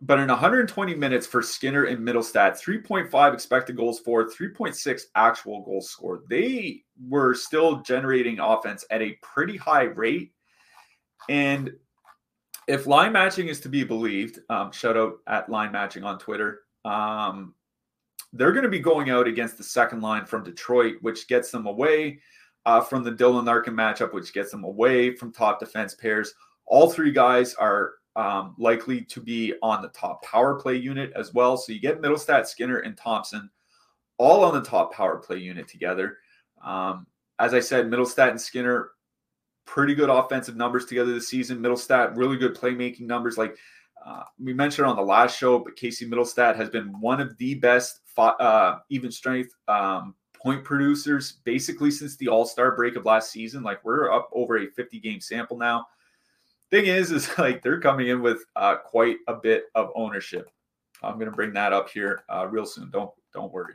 [0.00, 5.90] but in 120 minutes for Skinner and Mittelstadt, 3.5 expected goals for, 3.6 actual goals
[5.90, 6.22] scored.
[6.28, 10.32] They were still generating offense at a pretty high rate.
[11.28, 11.72] And
[12.68, 16.60] if line matching is to be believed, um, shout out at line matching on Twitter,
[16.84, 17.54] um,
[18.32, 21.66] they're going to be going out against the second line from Detroit, which gets them
[21.66, 22.20] away
[22.64, 26.34] uh, from the Dylan Larkin matchup, which gets them away from top defense pairs.
[26.66, 31.34] All three guys are um, likely to be on the top power play unit as
[31.34, 31.56] well.
[31.56, 33.50] So you get Mittelstadt, Skinner, and Thompson
[34.18, 36.18] all on the top power play unit together.
[36.64, 37.06] Um,
[37.38, 38.90] as I said, Mittelstadt and Skinner,
[39.64, 41.58] pretty good offensive numbers together this season.
[41.58, 43.38] Mittelstadt, really good playmaking numbers.
[43.38, 43.56] Like
[44.04, 47.54] uh, we mentioned on the last show, but Casey Mittelstadt has been one of the
[47.54, 53.30] best uh, even strength um, point producers basically since the All Star break of last
[53.30, 53.62] season.
[53.62, 55.86] Like we're up over a 50 game sample now.
[56.70, 60.50] Thing is, is like they're coming in with uh, quite a bit of ownership.
[61.02, 62.90] I'm going to bring that up here uh, real soon.
[62.90, 63.74] Don't don't worry.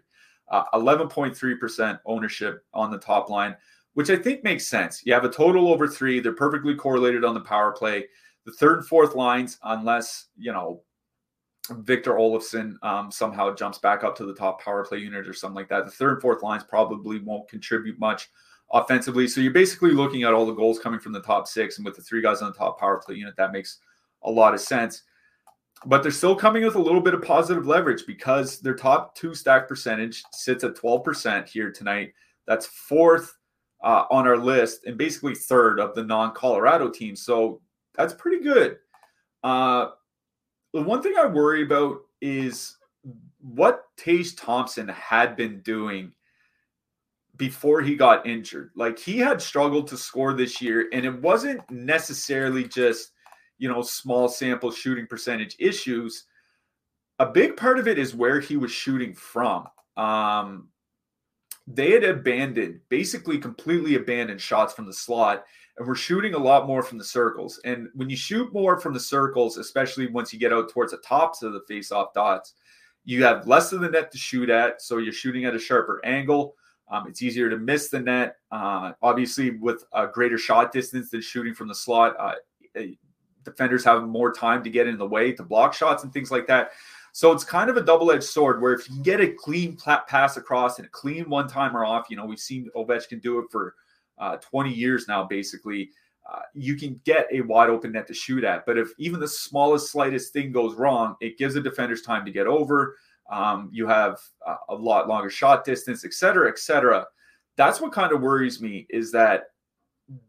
[0.50, 3.56] Uh, 11.3% ownership on the top line,
[3.98, 5.02] which I think makes sense.
[5.04, 6.20] You have a total over three.
[6.20, 8.06] They're perfectly correlated on the power play.
[8.46, 10.84] The third and fourth lines, unless you know
[11.72, 15.56] Victor Olofsson um, somehow jumps back up to the top power play unit or something
[15.56, 15.86] like that.
[15.86, 18.30] The third and fourth lines probably won't contribute much
[18.72, 19.28] offensively.
[19.28, 21.96] So you're basically looking at all the goals coming from the top six, and with
[21.96, 23.80] the three guys on the top power play unit, that makes
[24.22, 25.02] a lot of sense.
[25.88, 29.34] But they're still coming with a little bit of positive leverage because their top two
[29.34, 32.14] stack percentage sits at 12% here tonight.
[32.46, 33.37] That's fourth
[33.84, 37.22] uh, on our list and basically third of the non Colorado teams.
[37.22, 37.62] So
[37.96, 38.78] that's pretty good.
[39.44, 39.90] Uh,
[40.74, 42.78] the one thing I worry about is
[43.40, 46.12] what Tage Thompson had been doing
[47.38, 48.72] before he got injured.
[48.76, 53.12] Like he had struggled to score this year, and it wasn't necessarily just,
[53.58, 56.26] you know, small sample shooting percentage issues.
[57.20, 59.68] A big part of it is where he was shooting from.
[59.96, 60.70] Um,
[61.68, 65.44] they had abandoned, basically completely abandoned shots from the slot
[65.78, 67.60] and we're shooting a lot more from the circles.
[67.64, 70.98] And when you shoot more from the circles, especially once you get out towards the
[70.98, 72.56] tops of the face-off dots,
[73.06, 76.02] you have less of the net to shoot at, so you're shooting at a sharper
[76.04, 76.56] angle.
[76.90, 78.38] Um, it's easier to miss the net.
[78.52, 82.34] Uh, obviously, with a greater shot distance than shooting from the slot, uh,
[83.44, 86.48] defenders have more time to get in the way to block shots and things like
[86.48, 86.72] that.
[87.18, 89.76] So it's kind of a double-edged sword where if you can get a clean
[90.08, 93.74] pass across and a clean one-timer off, you know we've seen Ovechkin do it for
[94.20, 95.90] uh, 20 years now, basically,
[96.32, 98.68] uh, you can get a wide open net to shoot at.
[98.68, 102.30] But if even the smallest, slightest thing goes wrong, it gives the defenders time to
[102.32, 102.96] get over.
[103.32, 107.04] Um, you have uh, a lot longer shot distance, et cetera, et cetera.
[107.56, 109.46] That's what kind of worries me is that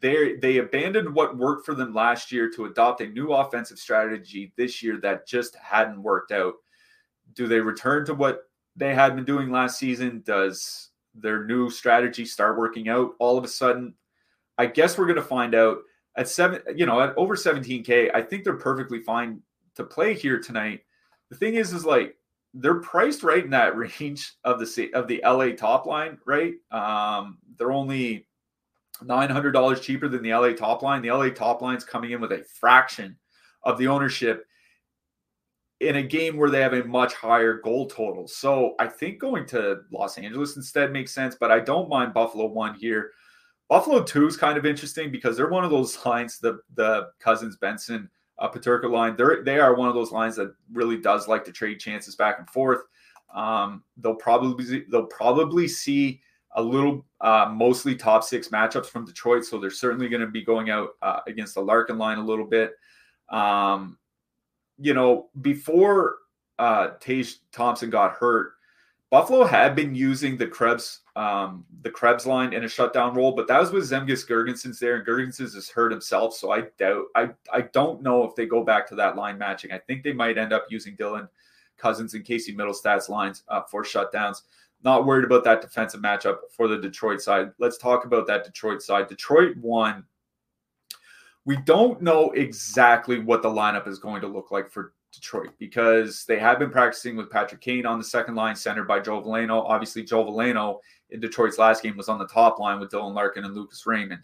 [0.00, 4.54] they they abandoned what worked for them last year to adopt a new offensive strategy
[4.56, 6.54] this year that just hadn't worked out.
[7.34, 8.44] Do they return to what
[8.76, 10.22] they had been doing last season?
[10.24, 13.94] Does their new strategy start working out all of a sudden?
[14.56, 15.78] I guess we're going to find out
[16.16, 18.10] at seven, you know, at over 17K.
[18.14, 19.40] I think they're perfectly fine
[19.76, 20.80] to play here tonight.
[21.30, 22.16] The thing is, is like
[22.54, 26.54] they're priced right in that range of the of the LA top line, right?
[26.70, 28.26] Um, they're only
[29.02, 31.02] nine hundred dollars cheaper than the LA top line.
[31.02, 33.16] The LA top line's coming in with a fraction
[33.62, 34.46] of the ownership
[35.80, 38.26] in a game where they have a much higher goal total.
[38.26, 42.46] So I think going to Los Angeles instead makes sense, but I don't mind Buffalo
[42.46, 43.12] one here.
[43.68, 47.56] Buffalo two is kind of interesting because they're one of those lines, the the Cozens
[47.56, 49.14] Benson uh, Peterka line.
[49.16, 52.38] They're they are one of those lines that really does like to trade chances back
[52.38, 52.82] and forth.
[53.34, 56.20] Um, they'll probably they'll probably see
[56.52, 60.42] a little uh, mostly top six matchups from Detroit, so they're certainly going to be
[60.42, 62.72] going out uh, against the Larkin line a little bit.
[63.28, 63.98] Um,
[64.78, 66.16] you know, before
[66.58, 68.52] uh, Tage Thompson got hurt,
[69.10, 73.48] Buffalo had been using the Krebs um, the Krebs line in a shutdown role, but
[73.48, 77.30] that was with Zemgus Girgensons there, and Girgensons has hurt himself, so I doubt I
[77.52, 79.72] I don't know if they go back to that line matching.
[79.72, 81.28] I think they might end up using Dylan
[81.78, 84.42] Cozens and Casey Mittelstadt's lines uh, for shutdowns.
[84.84, 87.50] Not worried about that defensive matchup for the Detroit side.
[87.58, 89.08] Let's talk about that Detroit side.
[89.08, 90.04] Detroit one.
[91.48, 96.26] We don't know exactly what the lineup is going to look like for Detroit because
[96.26, 99.64] they have been practicing with Patrick Kane on the second line, centered by Joe Veleno.
[99.64, 103.46] Obviously, Joe Veleno in Detroit's last game was on the top line with Dylan Larkin
[103.46, 104.20] and Lucas Raymond.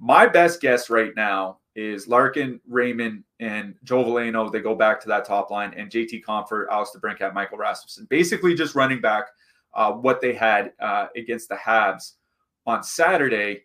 [0.00, 4.50] My best guess right now is Larkin, Raymond, and Joe Veleno.
[4.50, 8.08] They go back to that top line, and JT Compher, Alex DeBrincat, Michael Rasmussen.
[8.10, 9.26] Basically, just running back
[9.72, 12.14] uh, what they had uh, against the Habs
[12.66, 13.62] on Saturday.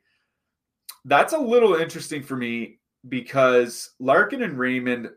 [1.06, 2.78] That's a little interesting for me
[3.10, 5.10] because Larkin and Raymond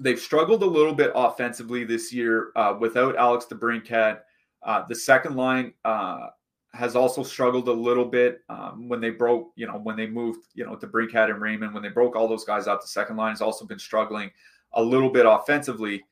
[0.00, 4.20] they've struggled a little bit offensively this year uh, without Alex DeBrincat.
[4.62, 6.28] Uh, the second line uh,
[6.74, 10.46] has also struggled a little bit um, when they broke, you know, when they moved,
[10.54, 13.30] you know, DeBrincat and Raymond, when they broke all those guys out, the second line
[13.30, 14.30] has also been struggling
[14.74, 16.04] a little bit offensively.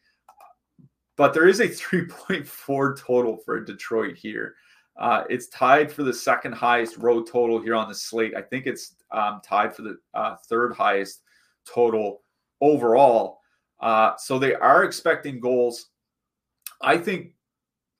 [1.16, 4.54] But there is a 3.4 total for Detroit here.
[4.96, 8.34] Uh, it's tied for the second highest road total here on the slate.
[8.36, 11.22] I think it's um, tied for the uh, third highest
[11.66, 12.22] total
[12.60, 13.38] overall.
[13.80, 15.90] Uh, so they are expecting goals.
[16.82, 17.34] I think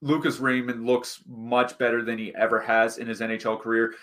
[0.02, 3.94] Lucas Raymond looks much better than he ever has in his NHL career.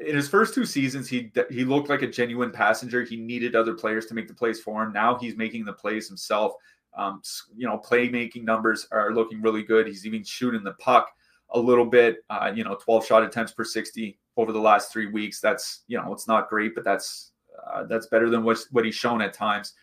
[0.00, 3.04] In his first two seasons, he he looked like a genuine passenger.
[3.04, 4.92] He needed other players to make the plays for him.
[4.92, 6.54] Now he's making the plays himself.
[6.96, 7.22] Um,
[7.56, 9.86] you know, playmaking numbers are looking really good.
[9.86, 11.10] He's even shooting the puck
[11.50, 12.18] a little bit.
[12.30, 15.40] Uh, you know, 12 shot attempts per 60 over the last three weeks.
[15.40, 17.32] That's you know, it's not great, but that's
[17.66, 19.74] uh, that's better than what what he's shown at times.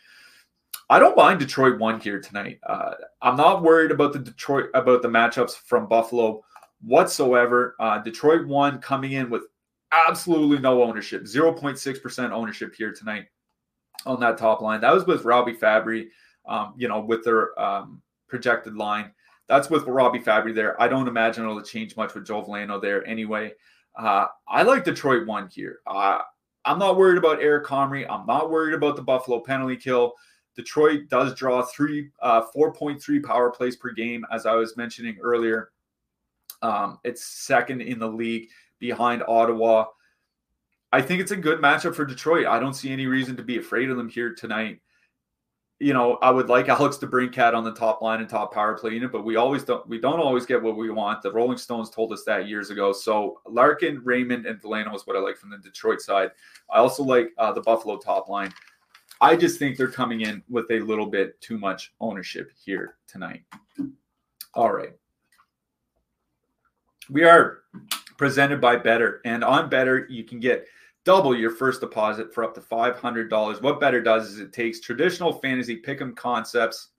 [0.90, 2.60] I don't mind Detroit one here tonight.
[2.68, 6.44] Uh, I'm not worried about the Detroit about the matchups from Buffalo
[6.82, 7.76] whatsoever.
[7.80, 9.44] Uh, Detroit one coming in with
[9.92, 13.26] absolutely no ownership, 0.6% ownership here tonight
[14.06, 14.82] on that top line.
[14.82, 16.08] That was with Robbie Fabbri,
[16.46, 19.12] um, you know, with their um, projected line.
[19.48, 20.82] That's with Robbie Fabbri there.
[20.82, 23.54] I don't imagine it'll change much with Joe Veleno there anyway.
[23.96, 25.80] Uh, I like Detroit one here.
[25.86, 26.20] Uh,
[26.66, 28.10] I'm not worried about Eric Comrie.
[28.10, 30.14] I'm not worried about the Buffalo penalty kill.
[30.56, 35.72] Detroit does draw three, uh, 4.3 power plays per game, as I was mentioning earlier.
[36.62, 38.50] Um, it's second in the league
[38.80, 39.86] behind Ottawa.
[40.92, 42.48] I think it's a good matchup for Detroit.
[42.48, 44.82] I don't see any reason to be afraid of them here tonight.
[45.82, 48.92] You know, I would like Alex DeBrincat on the top line and top power play
[48.92, 51.24] unit, but we always don't we don't always get what we want.
[51.24, 52.94] The Rolling Stones told us that years ago.
[52.94, 56.30] So Larkin, Raymond, and Veleno is what I like from the Detroit side.
[56.70, 58.54] I also like uh, the Buffalo top line.
[59.22, 63.42] I just think they're coming in with a little bit too much ownership here tonight.
[64.54, 64.94] All right.
[67.10, 67.64] We are
[68.20, 70.68] presented by Betr, and on Betr you can get
[71.06, 73.62] double your first deposit for up to $500.
[73.62, 76.90] What Betr does is it takes traditional fantasy pick'em concepts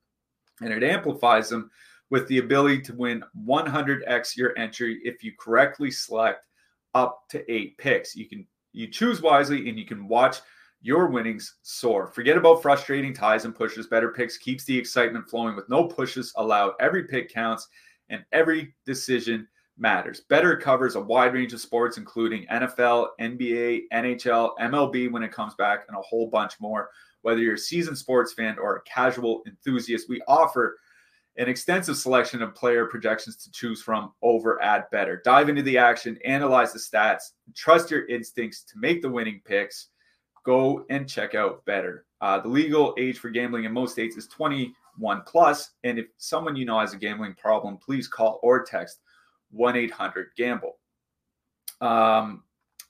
[0.61, 1.71] and it amplifies them
[2.11, 6.47] with the ability to win 100x your entry if you correctly select
[6.95, 8.15] up to eight picks.
[8.15, 10.39] You can you choose wisely and you can watch
[10.83, 12.09] your winnings soar.
[12.09, 13.89] Forget about frustrating ties and pushes.
[13.89, 16.73] Betr Picks keeps the excitement flowing with no pushes allowed.
[16.81, 17.69] Every pick counts
[18.09, 19.47] and every decision
[19.83, 20.23] matters.
[20.31, 25.55] Betr covers a wide range of sports, including NFL, NBA, NHL, MLB when it comes
[25.57, 26.89] back, and a whole bunch more.
[27.21, 30.79] Whether you're a seasoned sports fan or a casual enthusiast, we offer
[31.37, 35.23] an extensive selection of player projections to choose from over at Betr.
[35.23, 39.89] Dive into the action, analyze the stats, trust your instincts to make the winning picks.
[40.45, 42.01] Go and check out Betr.
[42.21, 46.57] Uh, the legal age for gambling in most states is 21 plus, and if someone
[46.57, 48.99] you know has a gambling problem, please call or text
[49.53, 50.79] 1 800 Gamble.
[51.81, 52.43] Um,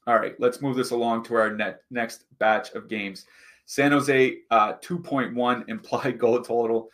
[0.06, 3.26] all right, let's move this along to our net, next batch of games.
[3.66, 6.88] San Jose, uh, 2.1 implied goal total.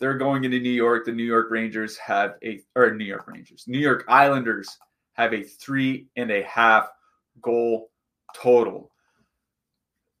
[0.00, 1.04] They're going into New York.
[1.04, 4.78] The New York Rangers have a, or New York Rangers, New York Islanders
[5.14, 6.88] have a three and a half
[7.42, 7.90] goal
[8.34, 8.90] total.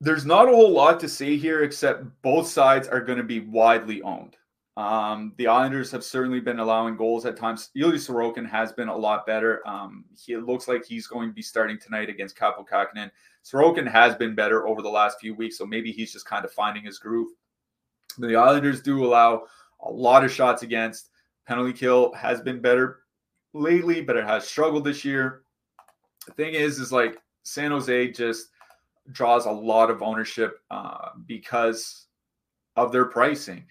[0.00, 3.40] There's not a whole lot to say here, except both sides are going to be
[3.40, 4.36] widely owned.
[4.78, 7.70] Um, the Islanders have certainly been allowing goals at times.
[7.74, 9.60] Ilya Sorokin has been a lot better.
[9.66, 13.10] Um, he, looks like he's going to be starting tonight against Kaapo Kähkönen.
[13.44, 16.52] Sorokin has been better over the last few weeks, so maybe he's just kind of
[16.52, 17.32] finding his groove.
[18.18, 19.46] The Islanders do allow
[19.80, 21.10] a lot of shots against.
[21.44, 23.00] Penalty kill has been better
[23.54, 25.42] lately, but it has struggled this year.
[26.26, 28.50] The thing is, is like San Jose just
[29.10, 32.06] draws a lot of ownership uh, because
[32.76, 33.66] of their pricing.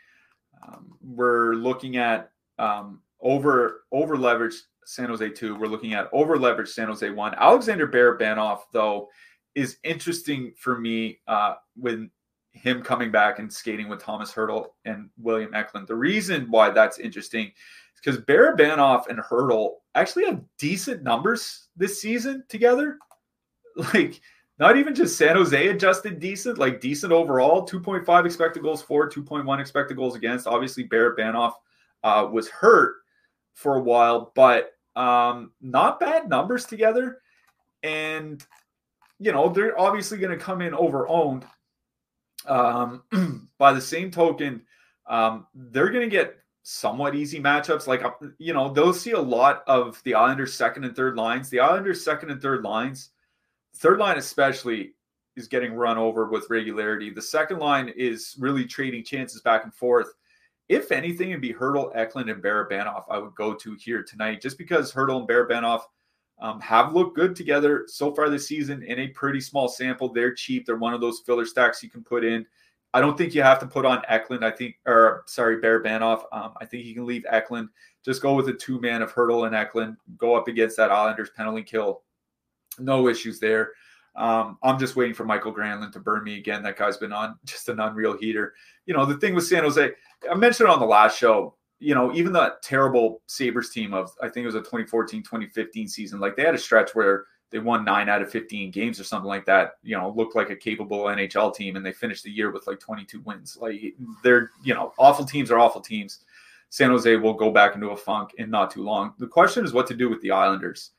[0.66, 5.56] Um, we're looking at um, over over leveraged San Jose two.
[5.56, 7.34] We're looking at over leveraged San Jose one.
[7.36, 9.10] Alexander Barabanov though
[9.56, 12.08] is interesting for me uh, with
[12.52, 15.88] him coming back and skating with Thomas Hertl and William Eklund.
[15.88, 22.02] The reason why that's interesting is because Barabanov and Hertl actually have decent numbers this
[22.02, 22.98] season together.
[23.94, 24.22] Like
[24.60, 27.68] not even just San Jose adjusted decent, like decent overall.
[27.68, 30.48] 2.5 expected goals for, 2.1 expected goals against.
[30.48, 31.54] Obviously, Barabanov
[32.04, 32.96] uh, was hurt
[33.54, 37.20] for a while, but um, not bad numbers together.
[37.84, 38.44] And,
[39.20, 41.46] you know, they're obviously going to come in over owned.
[42.48, 43.04] Um,
[43.60, 44.64] by the same token,
[45.06, 47.86] um, they're going to get somewhat easy matchups.
[47.86, 51.50] Like, uh, you know, they'll see a lot of the Islanders' second and third lines.
[51.50, 53.12] The Islanders' second and third lines
[53.78, 54.94] Third line, especially,
[55.36, 57.12] is getting run over with regularity.
[57.12, 60.14] The second line is really trading chances back and forth.
[60.68, 64.58] If anything, it'd be Hertl, Eklund, and Barabanov I would go to here tonight, just
[64.58, 65.82] because Hertl and Barabanov
[66.40, 70.12] um, have looked good together so far this season in a pretty small sample.
[70.12, 70.66] They're cheap.
[70.66, 72.46] They're one of those filler stacks you can put in.
[72.94, 74.44] I don't think you have to put on Eklund.
[74.44, 76.24] I think, or sorry, Barabanov.
[76.32, 77.70] Um, I think you can leave Eklund.
[78.04, 79.98] Just go with a two man of Hertl and Eklund.
[80.18, 82.02] Go up against that Islanders penalty kill
[82.80, 83.72] no issues there.
[84.16, 86.64] Um, I'm just waiting for Michael Granlund to burn me again.
[86.64, 88.54] That guy's been on just an unreal heater.
[88.86, 89.92] You know, the thing with San Jose,
[90.30, 94.30] I mentioned on the last show, you know, even that terrible Sabres team of, I
[94.30, 97.86] think it was a 2014, 2015 season, like they had a stretch where they won
[97.86, 101.04] nine out of 15 games or something like that, you know, looked like a capable
[101.04, 103.58] NHL team and they finished the year with like 22 wins.
[103.62, 103.80] Like
[104.24, 106.26] they're, you know, awful teams are awful teams.
[106.70, 109.14] San Jose will go back into a funk in not too long.
[109.20, 110.92] The question is what to do with the Islanders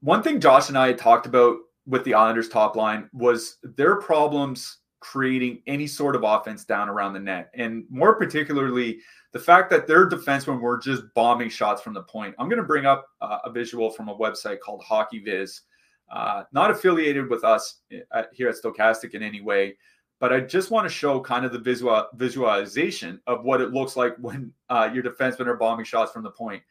[0.00, 3.96] one thing Josh and I had talked about with the Islanders top line was their
[3.96, 7.50] problems creating any sort of offense down around the net.
[7.54, 8.98] And more particularly,
[9.32, 12.34] the fact that their defensemen were just bombing shots from the point.
[12.38, 15.62] I'm going to bring up uh, a visual from a website called Hockey Viz,
[16.10, 19.76] uh, not affiliated with us at, uh, here at Stokastic in any way,
[20.20, 23.96] but I just want to show kind of the visual visualization of what it looks
[23.96, 26.62] like when uh, your defensemen are bombing shots from the point.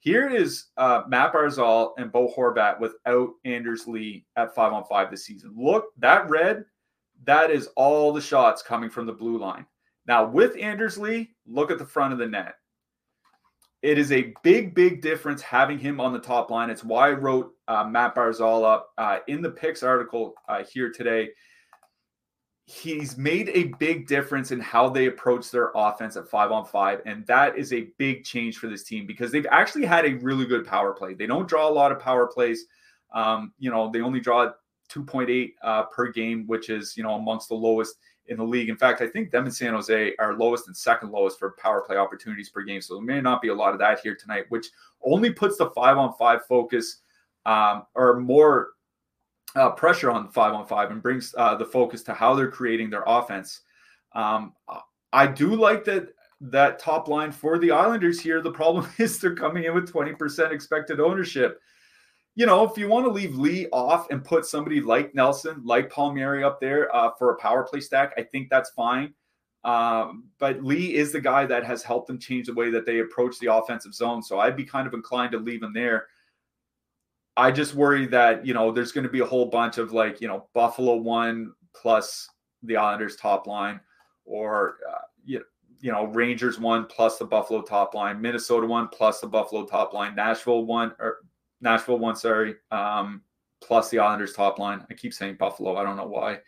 [0.00, 5.10] Here is uh, Matt Barzal and Bo Horvat without Anders Lee at five on five
[5.10, 5.54] this season.
[5.54, 6.64] Look, that red,
[7.24, 9.66] that is all the shots coming from the blue line.
[10.06, 12.54] Now, with Anders Lee, look at the front of the net.
[13.82, 16.70] It is a big, big difference having him on the top line.
[16.70, 20.90] It's why I wrote uh, Matt Barzal up uh, in the picks article uh, here
[20.90, 21.28] today
[22.70, 27.02] he's made a big difference in how they approach their offense at five on five.
[27.04, 30.46] And that is a big change for this team because they've actually had a really
[30.46, 31.14] good power play.
[31.14, 32.66] They don't draw a lot of power plays.
[33.12, 34.52] Um, you know, they only draw
[34.88, 37.96] 2.8 uh, per game, which is, you know, amongst the lowest
[38.26, 38.68] in the league.
[38.68, 41.80] In fact, I think them and San Jose are lowest and second lowest for power
[41.80, 42.80] play opportunities per game.
[42.80, 44.68] So there may not be a lot of that here tonight, which
[45.04, 46.98] only puts the five on five focus
[47.46, 48.74] um, or more
[49.56, 52.90] uh, pressure on five on five and brings uh, the focus to how they're creating
[52.90, 53.62] their offense.
[54.12, 54.52] Um,
[55.12, 56.08] I do like that
[56.42, 58.40] that top line for the Islanders here.
[58.40, 61.60] The problem is they're coming in with 20% expected ownership.
[62.36, 65.90] You know, if you want to leave Lee off and put somebody like Nelson, like
[65.90, 69.12] Palmieri up there uh, for a power play stack, I think that's fine.
[69.64, 73.00] Um, but Lee is the guy that has helped them change the way that they
[73.00, 74.22] approach the offensive zone.
[74.22, 76.06] So I'd be kind of inclined to leave him there.
[77.40, 80.20] I just worry that, you know, there's going to be a whole bunch of like,
[80.20, 82.28] you know, Buffalo one plus
[82.62, 83.80] the Islanders top line
[84.26, 85.44] or, uh, you know,
[85.80, 89.94] you know, Rangers one plus the Buffalo top line, Minnesota one plus the Buffalo top
[89.94, 91.20] line, Nashville one or
[91.62, 93.22] Nashville one, sorry, um,
[93.62, 94.84] plus the Islanders top line.
[94.90, 95.76] I keep saying Buffalo.
[95.76, 96.40] I don't know why.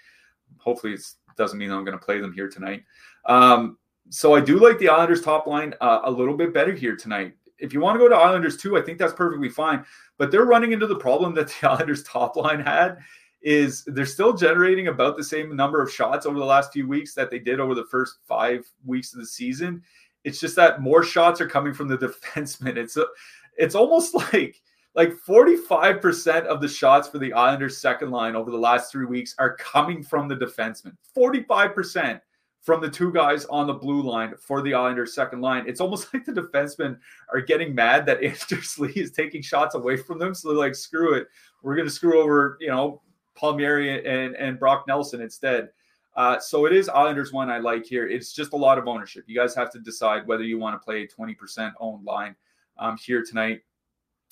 [0.59, 1.01] Hopefully, it
[1.38, 2.82] doesn't mean I'm going to play them here tonight.
[3.24, 3.78] Um,
[4.11, 7.32] so I do like the Islanders top line uh, a little bit better here tonight.
[7.62, 9.84] If you want to go to Islanders two, I think that's perfectly fine.
[10.18, 12.98] But they're running into the problem that the Islanders top line had
[13.42, 17.14] is they're still generating about the same number of shots over the last few weeks
[17.14, 19.82] that they did over the first five weeks of the season.
[20.24, 22.76] It's just that more shots are coming from the defensemen.
[22.76, 23.06] It's a,
[23.56, 24.60] it's almost like
[24.94, 29.34] like 45% of the shots for the Islanders second line over the last three weeks
[29.38, 30.94] are coming from the defensemen.
[31.16, 32.20] 45%
[32.62, 35.64] from the two guys on the blue line for the Islanders second line.
[35.66, 36.96] It's almost like the defensemen
[37.32, 40.34] are getting mad that Anders Lee is taking shots away from them.
[40.34, 41.26] So they're like, screw it.
[41.62, 43.02] We're going to screw over, you know,
[43.34, 45.70] Palmieri and, and Brock Nelson instead.
[46.14, 48.06] Uh, so it is Islanders one I like here.
[48.06, 49.24] It's just a lot of ownership.
[49.26, 52.36] You guys have to decide whether you want to play a 20% owned line
[52.78, 53.62] um, here tonight.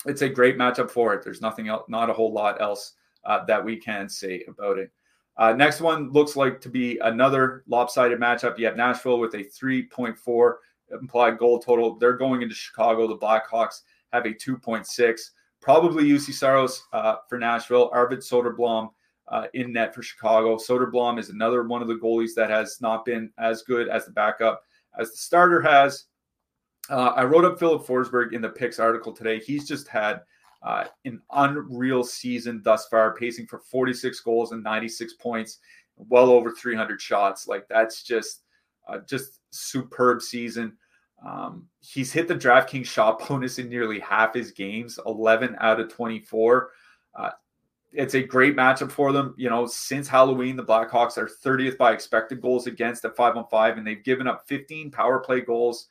[0.05, 1.23] It's a great matchup for it.
[1.23, 2.93] There's nothing else, not a whole lot else
[3.25, 4.91] uh, that we can say about it.
[5.37, 8.57] Uh, next one looks like to be another lopsided matchup.
[8.57, 10.53] You have Nashville with a 3.4
[10.91, 11.97] implied goal total.
[11.97, 13.07] They're going into Chicago.
[13.07, 15.21] The Blackhawks have a 2.6
[15.61, 18.89] probably Juuse Saros uh, for Nashville, Arvid Soderblom
[19.27, 20.57] uh, in net for Chicago.
[20.57, 24.11] Soderblom is another one of the goalies that has not been as good as the
[24.11, 24.63] backup
[24.99, 26.05] as the starter has.
[26.89, 29.39] Uh, I wrote up Filip Forsberg in the picks article today.
[29.39, 30.21] He's just had
[30.63, 35.59] uh, an unreal season thus far, pacing for 46 goals and 96 points,
[35.95, 37.47] well over 300 shots.
[37.47, 38.43] Like that's just
[38.87, 40.77] uh, just superb season.
[41.25, 45.93] Um, he's hit the DraftKings shot bonus in nearly half his games, 11 out of
[45.93, 46.71] 24.
[47.15, 47.29] Uh,
[47.93, 49.35] it's a great matchup for them.
[49.37, 53.47] You know, since Halloween, the Blackhawks are 30th by expected goals against at 5 on
[53.49, 55.87] 5, and they've given up 15 power play goals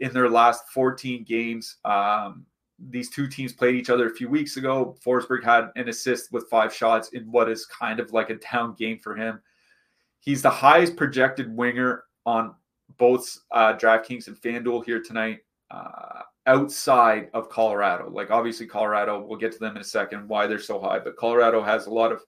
[0.00, 1.76] in their last 14 games.
[1.84, 2.44] Um,
[2.78, 4.96] these two teams played each other a few weeks ago.
[5.04, 8.74] Forsberg had an assist with five shots in what is kind of like a down
[8.74, 9.40] game for him.
[10.20, 12.54] He's the highest projected winger on
[12.96, 15.38] both uh, DraftKings and FanDuel here tonight
[15.70, 18.10] uh, outside of Colorado.
[18.10, 21.16] Like obviously Colorado, we'll get to them in a second why they're so high, but
[21.16, 22.22] Colorado has a lot of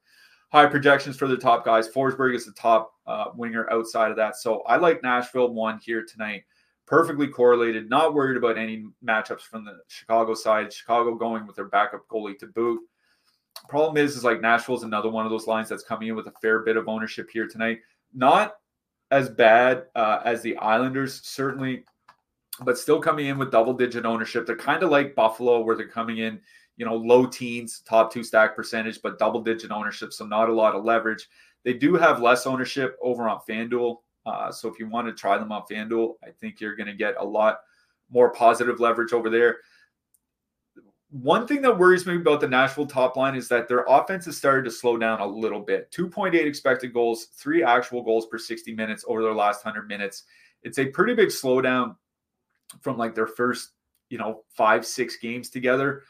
[0.51, 1.89] high projections for the top guys.
[1.89, 4.37] Forsberg is the top uh, winger outside of that.
[4.37, 6.43] So I like Nashville one here tonight.
[6.91, 7.89] Perfectly correlated.
[7.89, 10.73] Not worried about any matchups from the Chicago side.
[10.73, 12.81] Chicago going with their backup goalie to boot.
[13.69, 16.33] Problem is, is like Nashville's another one of those lines that's coming in with a
[16.43, 17.79] fair bit of ownership here tonight.
[18.13, 18.55] Not
[19.13, 21.85] as bad uh, as the Islanders, certainly,
[22.65, 24.45] but still coming in with double digit ownership.
[24.45, 26.41] They're kind of like Buffalo, where they're coming in,
[26.77, 30.13] you know, low teens, top two stack percentage, but double digit ownership.
[30.13, 31.29] So not a lot of leverage.
[31.65, 33.99] They do have less ownership over on FanDuel.
[34.27, 36.95] Uh, so if you want to try them on FanDuel, I think you're going to
[36.95, 37.61] get a lot
[38.11, 39.59] more positive leverage over there
[41.11, 44.37] one thing that worries me about the Nashville top line is that their offense has
[44.37, 45.91] started to slow down a little bit.
[45.91, 50.25] 2.8 expected goals, three actual goals per 60 minutes over their last 100 minutes.
[50.63, 51.97] It's a pretty big slowdown
[52.81, 53.71] from like their first,
[54.09, 56.05] you know, five, six games together.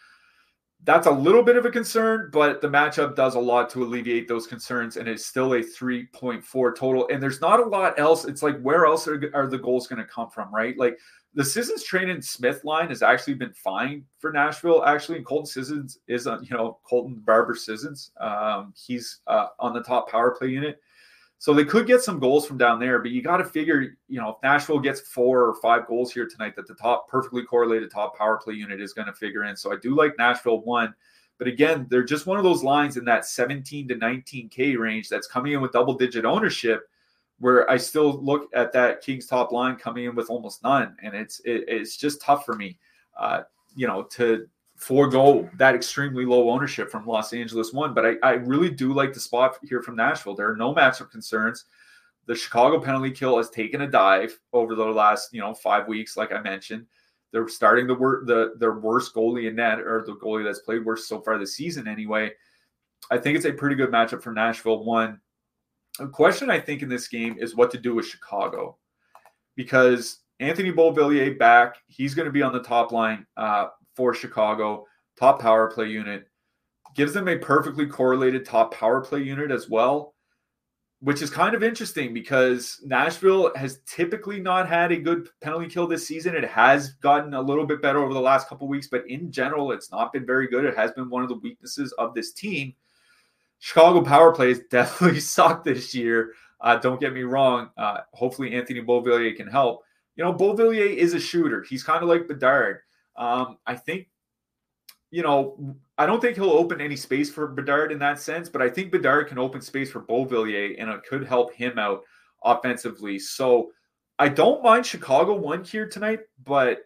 [0.84, 4.28] That's a little bit of a concern, but the matchup does a lot to alleviate
[4.28, 7.06] those concerns, and it's still a 3.4 total.
[7.08, 8.24] And there's not a lot else.
[8.24, 10.76] It's like, where else are, are the goals going to come from, right?
[10.78, 10.98] Like,
[11.34, 14.82] the Sissons Trenin Smith line has actually been fine for Nashville.
[14.84, 18.10] Actually, and Colton Sissons is on, you know, Colton Barber Sissons.
[18.18, 20.80] Um, he's uh, on the top power play unit.
[21.40, 24.20] So they could get some goals from down there, but you got to figure, you
[24.20, 27.90] know, if Nashville gets four or five goals here tonight, that the top perfectly correlated
[27.90, 29.56] top power play unit is going to figure in.
[29.56, 30.94] So I do like Nashville one,
[31.38, 35.26] but again, they're just one of those lines in that 17 to 19K range that's
[35.26, 36.86] coming in with double digit ownership
[37.38, 41.14] where I still look at that Kings top line coming in with almost none, and
[41.14, 42.78] it's it, it's just tough for me,
[43.18, 44.46] uh, you know, to
[44.80, 47.92] forego that extremely low ownership from Los Angeles one.
[47.92, 50.34] But I, I really do like the spot here from Nashville.
[50.34, 51.66] There are no matchup concerns.
[52.26, 56.16] The Chicago penalty kill has taken a dive over the last you know five weeks,
[56.16, 56.86] like I mentioned.
[57.30, 60.84] They're starting the wor- the their worst goalie in net, or the goalie that's played
[60.84, 62.32] worst so far this season anyway.
[63.10, 64.84] I think it's a pretty good matchup for Nashville.
[64.84, 65.20] One,
[65.98, 68.78] a question I think in this game is what to do with Chicago
[69.56, 74.86] because Anthony Beauvillier back, he's going to be on the top line uh, for Chicago,
[75.18, 76.26] top power play unit.
[76.94, 80.14] Gives them a perfectly correlated top power play unit as well,
[81.00, 85.86] which is kind of interesting because Nashville has typically not had a good penalty kill
[85.86, 86.34] this season.
[86.34, 89.70] It has gotten a little bit better over the last couple weeks, but in general,
[89.72, 90.64] it's not been very good.
[90.64, 92.74] It has been one of the weaknesses of this team.
[93.60, 96.32] Chicago power plays definitely sucked this year.
[96.60, 97.70] Uh, don't get me wrong.
[97.76, 99.82] Uh, hopefully, Anthony Beauvillier can help.
[100.16, 101.62] you know, Beauvillier is a shooter.
[101.62, 102.80] He's kind of like Bedard.
[103.20, 104.08] Um, I think,
[105.10, 108.62] you know, I don't think he'll open any space for Bedard in that sense, but
[108.62, 112.02] I think Bedard can open space for Beauvillier and it could help him out
[112.42, 113.18] offensively.
[113.18, 113.70] So
[114.18, 116.80] I don't mind Chicago one here tonight, but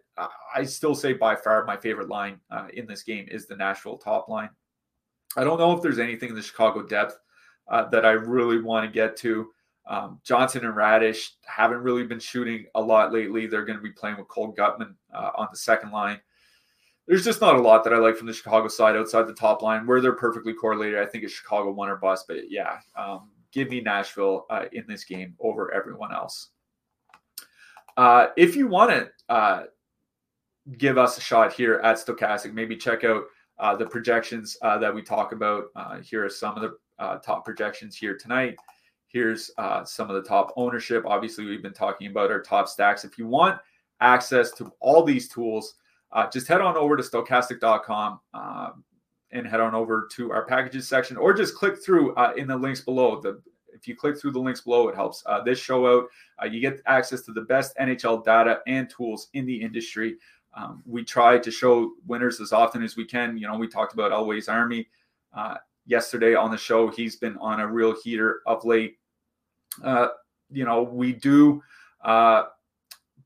[0.54, 3.98] I still say by far my favorite line uh, in this game is the Nashville
[3.98, 4.50] top line.
[5.36, 7.18] I don't know if there's anything in the Chicago depth
[7.68, 9.50] uh, that I really want to get to.
[9.86, 13.46] Um, Johnson and Raddysh haven't really been shooting a lot lately.
[13.46, 16.20] They're going to be playing with Cole Guttman uh, on the second line.
[17.06, 19.60] There's just not a lot that I like from the Chicago side outside the top
[19.60, 20.98] line where they're perfectly correlated.
[20.98, 24.84] I think it's Chicago one or bust, but yeah, um, give me Nashville uh, in
[24.88, 26.48] this game over everyone else.
[27.98, 29.64] Uh, if you want to uh,
[30.78, 33.24] give us a shot here at Stokastic, maybe check out
[33.58, 35.64] uh, the projections uh, that we talk about.
[36.02, 38.56] Here are some of the top projections here tonight.
[39.14, 39.52] Here's
[39.84, 41.04] some of the top ownership.
[41.06, 43.04] Obviously, we've been talking about our top stacks.
[43.04, 43.60] If you want
[44.00, 45.74] access to all these tools,
[46.32, 48.84] just head on over to stokastic.com um,
[49.30, 52.80] and head on over to our packages section or just click through in the links
[52.80, 53.20] below.
[53.20, 53.40] The
[53.72, 56.08] if you click through the links below, it helps uh, this show out.
[56.42, 60.16] Uh, you get access to the best NHL data and tools in the industry.
[60.56, 63.36] Um, we try to show winners as often as we can.
[63.36, 64.88] You know, we talked about Always Army
[65.36, 65.56] uh,
[65.86, 66.88] yesterday on the show.
[66.88, 68.96] He's been on a real heater of late.
[69.82, 70.08] Uh,
[70.50, 71.62] you know, we do
[72.04, 72.44] uh,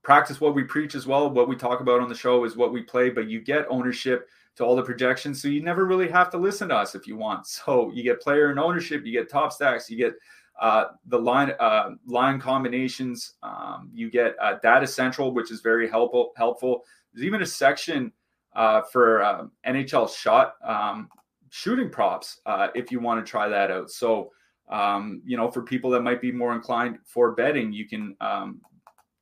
[0.02, 1.30] practice what we preach as well.
[1.30, 4.28] What we talk about on the show is what we play, but you get ownership
[4.56, 5.40] to all the projections.
[5.40, 7.46] So you never really have to listen to us if you want.
[7.46, 10.14] So you get player and ownership, you get top stacks, you get
[10.60, 13.34] uh, the line uh, line combinations.
[13.42, 16.32] Um, you get uh, Data Central, which is very helpful.
[16.36, 16.84] Helpful.
[17.12, 18.12] There's even a section
[18.56, 21.08] uh, for um, NHL shot um,
[21.50, 23.90] shooting props uh, if you want to try that out.
[23.90, 24.32] So
[24.70, 28.60] um, you know, for people that might be more inclined for betting, you can um,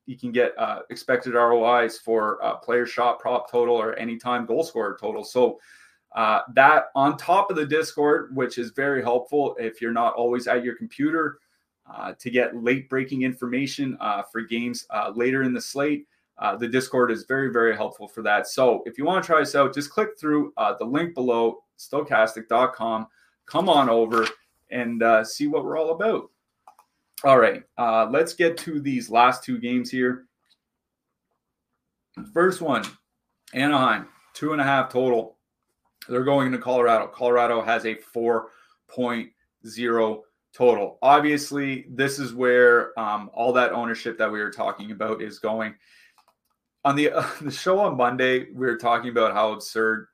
[0.05, 4.97] you can get uh, expected ROIs for player shot prop total or anytime goal scorer
[4.99, 5.23] total.
[5.23, 5.59] So
[6.15, 10.47] uh, that on top of the Discord, which is very helpful if you're not always
[10.47, 11.39] at your computer
[11.93, 16.07] uh, to get late breaking information uh, for games uh, later in the slate.
[16.39, 18.47] Uh, the Discord is very, very helpful for that.
[18.47, 23.07] So if you want to try this out, just click through the link below, stokastic.com.
[23.47, 24.27] Come on over
[24.71, 26.29] and uh, see what we're all about.
[27.23, 30.25] All right, uh, let's get to these last two games here.
[32.33, 32.83] First one,
[33.53, 35.37] Anaheim, two and a half total.
[36.07, 37.07] They're going into Colorado.
[37.07, 40.21] Colorado has a 4.0
[40.53, 40.97] total.
[41.01, 45.75] Obviously, this is where um, all that ownership that we were talking about is going.
[46.85, 50.07] On the uh, the show on Monday, we were talking about how absurd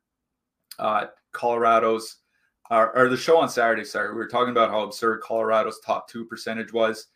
[0.79, 2.17] uh, Colorado's,
[2.72, 3.84] or, or the show on Saturday.
[3.84, 7.07] Sorry, we were talking about how absurd Colorado's top two percentage was.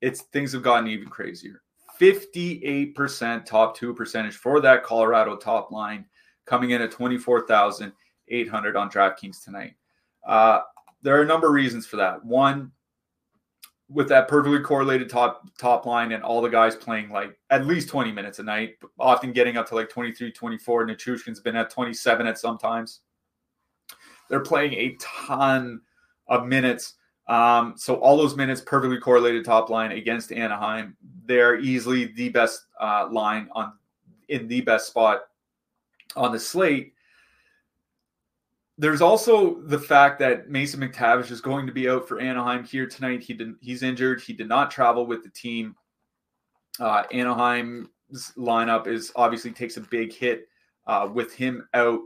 [0.00, 1.62] It's things have gotten even crazier.
[2.00, 6.04] 58% top two percentage for that Colorado top line,
[6.46, 7.92] coming in at 24,000.
[8.30, 9.74] 800 on DraftKings tonight.
[10.26, 10.60] Uh,
[11.02, 12.24] there are a number of reasons for that.
[12.24, 12.72] One,
[13.88, 17.88] with that perfectly correlated top top line and all the guys playing like at least
[17.88, 20.86] 20 minutes a night, often getting up to like 23, 24.
[20.86, 23.00] Nichushkin's been at 27 at sometimes.
[24.28, 25.80] They're playing a ton
[26.26, 26.94] of minutes.
[27.28, 30.96] Um, so all those minutes perfectly correlated top line against Anaheim.
[31.26, 33.72] They're easily the best uh, line on
[34.28, 35.22] in the best spot
[36.16, 36.92] on the slate
[38.78, 42.86] there's also the fact that Mason McTavish is going to be out for Anaheim here
[42.86, 43.20] tonight.
[43.20, 43.58] He didn't.
[43.60, 44.20] He's injured.
[44.20, 45.74] He did not travel with the team.
[46.78, 47.88] Uh, Anaheim's
[48.36, 50.48] lineup is obviously takes a big hit
[50.86, 51.98] uh, with him out.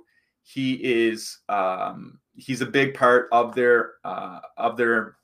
[0.43, 5.16] He is um, he's a big part of their uh, of their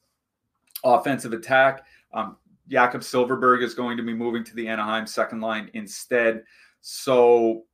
[0.85, 1.85] offensive attack.
[2.13, 2.37] Um,
[2.69, 6.45] Jakob Silfverberg is going to be moving to the Anaheim second line instead.
[6.81, 7.65] So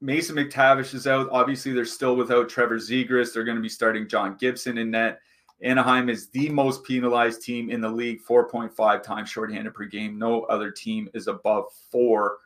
[0.00, 1.28] Mason McTavish is out.
[1.30, 3.32] Obviously, they're still without Trevor Zegras.
[3.32, 5.20] They're going to be starting John Gibson in net.
[5.62, 10.18] Anaheim is the most penalized team in the league, 4.5 times shorthanded per game.
[10.18, 12.38] No other team is above four.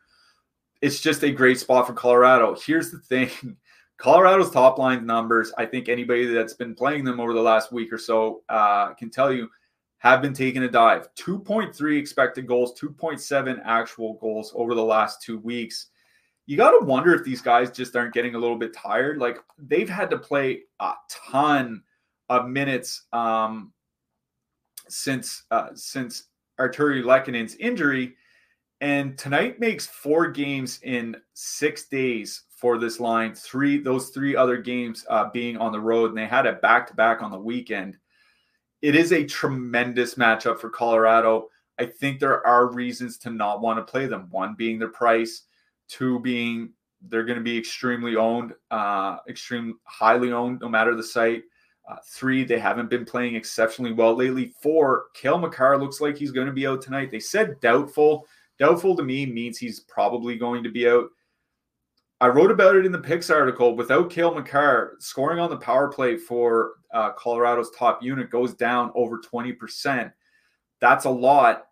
[0.83, 2.57] It's just a great spot for Colorado.
[2.67, 3.57] Here's the thing
[4.05, 7.93] Colorado's top line numbers, I think anybody that's been playing them over the last week
[7.93, 9.49] or so uh, can tell you,
[9.99, 11.09] have been taking a dive.
[11.15, 15.89] 2.3 expected goals, 2.7 actual goals over the last two weeks
[16.47, 19.19] you got to wonder if these guys just aren't getting a little bit tired.
[19.19, 21.83] Like they've had to play a ton
[22.29, 23.73] of minutes um,
[24.89, 26.25] since uh, since
[26.61, 28.15] Artturi Lehkonen's injury,
[28.81, 33.35] and tonight makes four games in six days for this line.
[33.35, 36.87] Three those three other games uh, being on the road, and they had it back
[36.87, 37.99] to back on the weekend.
[38.81, 41.49] It is a tremendous matchup for Colorado.
[41.79, 44.29] I think there are reasons to not want to play them.
[44.31, 45.43] One being their price,
[45.89, 51.03] two being they're going to be extremely owned, uh, extreme highly owned, no matter the
[51.03, 51.43] site.
[51.87, 54.55] Uh, three, they haven't been playing exceptionally well lately.
[54.62, 57.11] Four, Cale Makar looks like he's going to be out tonight.
[57.11, 58.27] They said doubtful.
[58.59, 61.11] Doubtful to me means he's probably going to be out.
[62.25, 63.77] I wrote about it in the picks article.
[63.77, 68.91] Without Cale Makar, scoring on the power play for uh, Colorado's top unit goes down
[68.95, 70.11] over 20%.
[70.81, 71.66] That's a lot.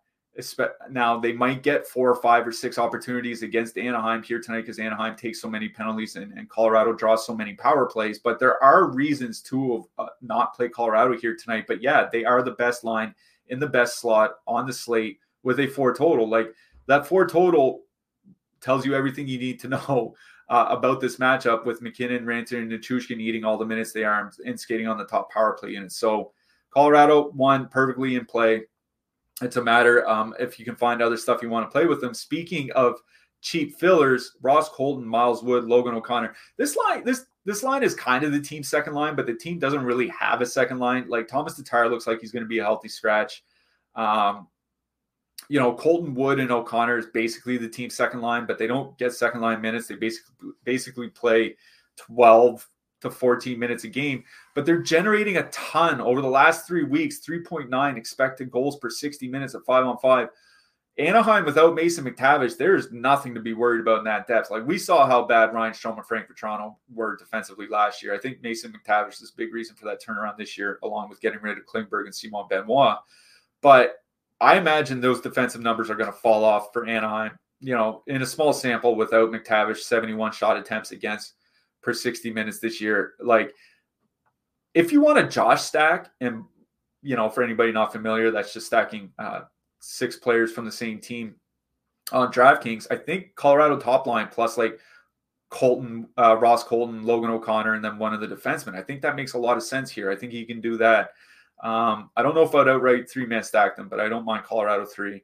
[0.91, 4.77] Now, they might get four or five or six opportunities against Anaheim here tonight because
[4.77, 8.19] Anaheim takes so many penalties and, and, Colorado draws so many power plays.
[8.19, 11.65] But there are reasons to uh, not play Colorado here tonight.
[11.67, 13.15] But yeah, they are the best line
[13.47, 16.29] in the best slot on the slate with a four total.
[16.29, 16.53] Like
[16.85, 17.81] that four total
[18.61, 20.13] tells you everything you need to know
[20.49, 24.31] uh, about this matchup with MacKinnon, Raanta, and Nichushkin eating all the minutes they are
[24.45, 25.91] and skating on the top power play unit.
[25.91, 26.31] So
[26.73, 28.63] Colorado one perfectly in play.
[29.41, 32.01] It's a matter um, if you can find other stuff you want to play with
[32.01, 32.13] them.
[32.13, 32.97] Speaking of
[33.41, 36.33] cheap fillers, Ross Colton, Miles Wood, Logan O'Connor.
[36.57, 39.59] This line, this this line is kind of the team's second line, but the team
[39.59, 41.05] doesn't really have a second line.
[41.09, 43.43] Like Thomas Tatar looks like he's going to be a healthy scratch.
[43.95, 44.47] Um,
[45.49, 48.97] you know, Colton Wood and O'Connor is basically the team's second line, but they don't
[48.97, 49.87] get second line minutes.
[49.87, 51.55] They basically basically play
[51.97, 52.67] 12
[53.01, 54.23] to 14 minutes a game,
[54.55, 59.27] but they're generating a ton over the last three weeks 3.9 expected goals per 60
[59.27, 60.29] minutes at five on five.
[60.97, 64.51] Anaheim without Mason McTavish, there's nothing to be worried about in that depth.
[64.51, 68.13] Like we saw how bad Ryan Strome and Frank Vatrano were defensively last year.
[68.13, 71.19] I think Mason McTavish is a big reason for that turnaround this year, along with
[71.19, 72.97] getting rid of Klingberg and Simon Benoit.
[73.61, 74.02] But
[74.43, 77.31] I imagine those defensive numbers are going to fall off for Anaheim.
[77.61, 81.35] You know, in a small sample without McTavish, 71 shot attempts against
[81.81, 83.13] per 60 minutes this year.
[83.19, 83.53] Like,
[84.73, 86.43] if you want a Josh stack, and
[87.01, 89.41] you know, for anybody not familiar, that's just stacking uh,
[89.79, 91.35] six players from the same team
[92.11, 92.87] on DraftKings.
[92.91, 94.79] I think Colorado top line plus like
[95.49, 98.75] Colton, uh, Ross Colton, Logan O'Connor, and then one of the defensemen.
[98.75, 100.11] I think that makes a lot of sense here.
[100.11, 101.11] I think he can do that.
[101.63, 104.43] Um, I don't know if I'd outright three man stack them, but I don't mind
[104.43, 105.23] Colorado three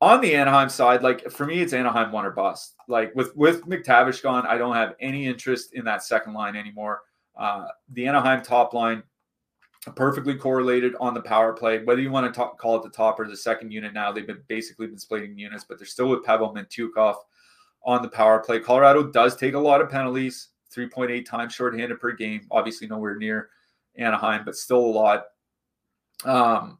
[0.00, 2.74] on the Anaheim side, like for me, it's Anaheim one or bust.
[2.88, 7.02] Like with with McTavish gone, I don't have any interest in that second line anymore.
[7.36, 9.02] Uh, the Anaheim top line
[9.96, 11.82] perfectly correlated on the power play.
[11.84, 14.26] Whether you want to talk, call it the top or the second unit now, they've
[14.26, 17.16] been basically been splitting units, but they're still with Pavel Mintyukov
[17.84, 18.60] on the power play.
[18.60, 22.46] Colorado does take a lot of penalties, 3.8 times shorthanded per game.
[22.50, 23.50] Obviously, nowhere near
[23.96, 25.24] Anaheim, but still a lot.
[26.24, 26.78] Um,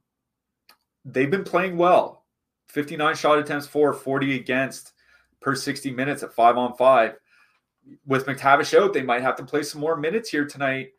[1.05, 2.25] they've been playing well.
[2.69, 4.93] 59 shot attempts for, 40 against
[5.41, 7.17] per 60 minutes at five on five.
[8.07, 10.91] With McTavish out, they might have to play some more minutes here tonight.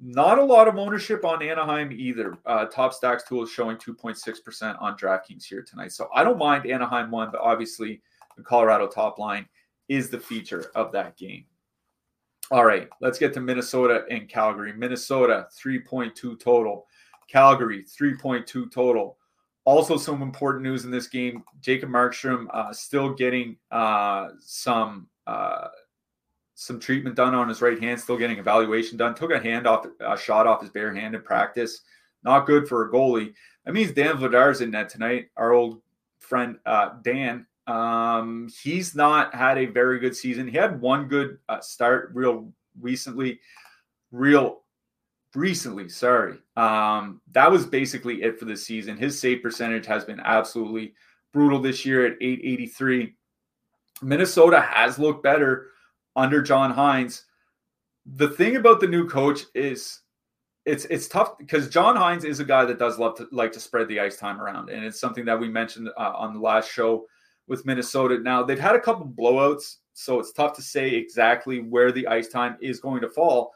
[0.00, 2.36] Not a lot of ownership on Anaheim either.
[2.44, 5.92] Uh, Top Stacks tool is showing 2.6% on DraftKings here tonight.
[5.92, 8.02] So I don't mind Anaheim one, but obviously
[8.36, 9.46] the Colorado top line
[9.88, 11.44] is the feature of that game.
[12.50, 14.72] All right, let's get to Minnesota and Calgary.
[14.72, 16.86] Minnesota 3.2 total.
[17.32, 19.16] Calgary 3.2 total.
[19.64, 25.68] Also, some important news in this game: Jacob Markstrom uh, still getting uh, some uh,
[26.54, 29.14] some treatment done on his right hand, still getting evaluation done.
[29.14, 31.82] Took a hand off, a shot off his bare hand in practice.
[32.24, 33.34] Not good for a goalie.
[33.64, 35.28] That means Dan Vladar's in net tonight.
[35.36, 35.80] Our old
[36.18, 37.46] friend uh, Dan.
[37.68, 40.48] Um, he's not had a very good season.
[40.48, 43.38] He had one good uh, start real recently,
[44.10, 44.61] real
[45.34, 46.38] recently, sorry.
[46.56, 48.96] Um, that was basically it for the season.
[48.96, 50.94] His save percentage has been absolutely
[51.32, 53.14] brutal this year at 883.
[54.02, 55.68] Minnesota has looked better
[56.16, 57.22] under John Hynes.
[58.04, 60.00] The thing about the new coach is
[60.64, 63.60] it's it's tough because John Hynes is a guy that does love to like to
[63.60, 66.70] spread the ice time around, and it's something that we mentioned uh, on the last
[66.70, 67.06] show
[67.48, 68.18] with Minnesota.
[68.18, 72.28] Now they've had a couple blowouts, so it's tough to say exactly where the ice
[72.28, 73.52] time is going to fall.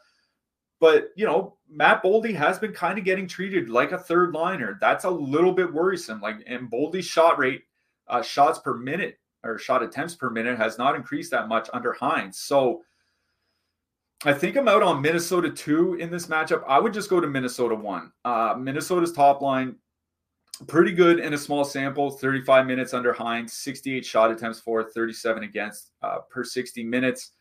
[0.79, 4.77] But you know, Matt Boldy has been kind of getting treated like a third liner.
[4.79, 6.21] That's a little bit worrisome.
[6.21, 7.63] Like, and Boldy's shot rate,
[8.07, 11.93] uh, shots per minute or shot attempts per minute has not increased that much under
[11.93, 12.35] Hynes.
[12.35, 12.83] So
[14.25, 16.63] I think I'm out on Minnesota two in this matchup.
[16.67, 18.11] I would just go to Minnesota one.
[18.25, 19.75] Uh, Minnesota's top line,
[20.67, 25.43] pretty good in a small sample 35 minutes under Hynes, 68 shot attempts for, 37
[25.43, 27.31] against uh, per 60 minutes.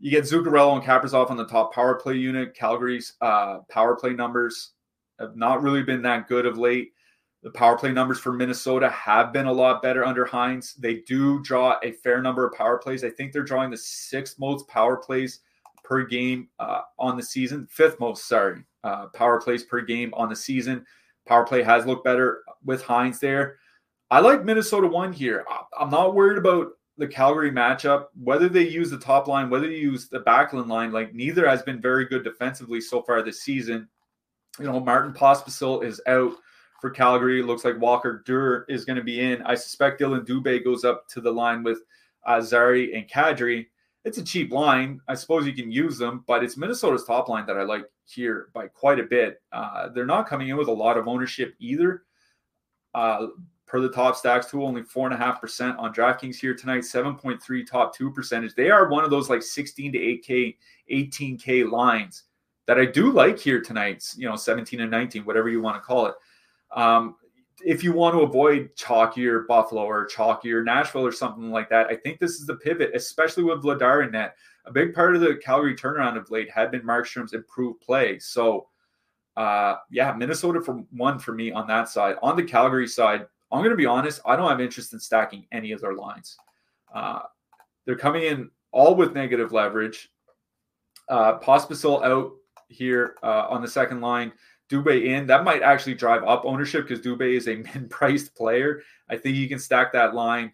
[0.00, 2.54] You get Zuccarello and Kaprizov on the top power play unit.
[2.54, 4.72] Calgary's uh, power play numbers
[5.18, 6.92] have not really been that good of late.
[7.42, 10.74] The power play numbers for Minnesota have been a lot better under Hynes.
[10.74, 13.04] They do draw a fair number of power plays.
[13.04, 15.40] I think they're drawing the sixth most power plays
[15.84, 20.28] per game uh, on the season, fifth most, sorry, uh, power plays per game on
[20.28, 20.84] the season.
[21.26, 23.58] Power play has looked better with Hynes there.
[24.10, 25.44] I like Minnesota one here.
[25.78, 26.68] I'm not worried about
[27.00, 30.92] the Calgary matchup, whether they use the top line, whether they use the backline line,
[30.92, 33.88] like neither has been very good defensively so far this season.
[34.58, 36.34] You know, Martin Pospisil is out
[36.78, 37.40] for Calgary.
[37.40, 39.40] It looks like Walker Duehr is going to be in.
[39.42, 41.78] I suspect Dylan Dubé goes up to the line with
[42.26, 43.68] uh, Zary and Kadri.
[44.04, 45.00] It's a cheap line.
[45.08, 48.50] I suppose you can use them, but it's Minnesota's top line that I like here
[48.52, 49.40] by quite a bit.
[49.52, 52.02] Uh, they're not coming in with a lot of ownership either.
[52.94, 53.28] Uh,
[53.70, 56.80] per the top stacks tool, only four and a half percent on DraftKings here tonight,
[56.80, 58.54] 7.3 top two percentage.
[58.56, 60.56] They are one of those like 16 to 8K,
[60.90, 62.24] 18K lines
[62.66, 65.80] that I do like here tonight, you know, 17 and 19, whatever you want to
[65.80, 66.14] call it.
[66.74, 67.14] Um,
[67.64, 71.94] if you want to avoid chalkier Buffalo or chalkier Nashville or something like that, I
[71.94, 74.34] think this is the pivot, especially with Vladar in net.
[74.64, 78.18] A big part of the Calgary turnaround of late had been Markstrom's improved play.
[78.18, 78.66] So,
[79.36, 82.16] uh, yeah, Minnesota for one for me on that side.
[82.20, 85.46] On the Calgary side, I'm going to be honest, I don't have interest in stacking
[85.52, 86.36] any of their lines.
[86.94, 87.20] Uh,
[87.84, 90.10] they're coming in all with negative leverage.
[91.08, 92.32] Uh, Pospisil out
[92.68, 94.32] here uh, on the second line.
[94.70, 95.26] Dubé in.
[95.26, 98.82] That might actually drive up ownership because Dubé is a min-priced player.
[99.08, 100.52] I think you can stack that line.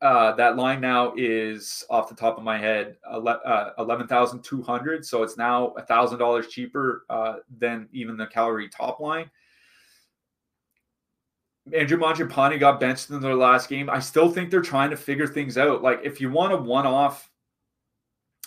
[0.00, 4.62] Uh, that line now is off the top of my head uh, eleven thousand two
[4.62, 5.04] hundred.
[5.04, 9.30] So it's now a thousand dollars cheaper uh, than even the Calgary top line.
[11.72, 13.88] Andrew Mangiapane got benched in their last game.
[13.88, 15.82] I still think they're trying to figure things out.
[15.82, 17.30] Like if you want a one-off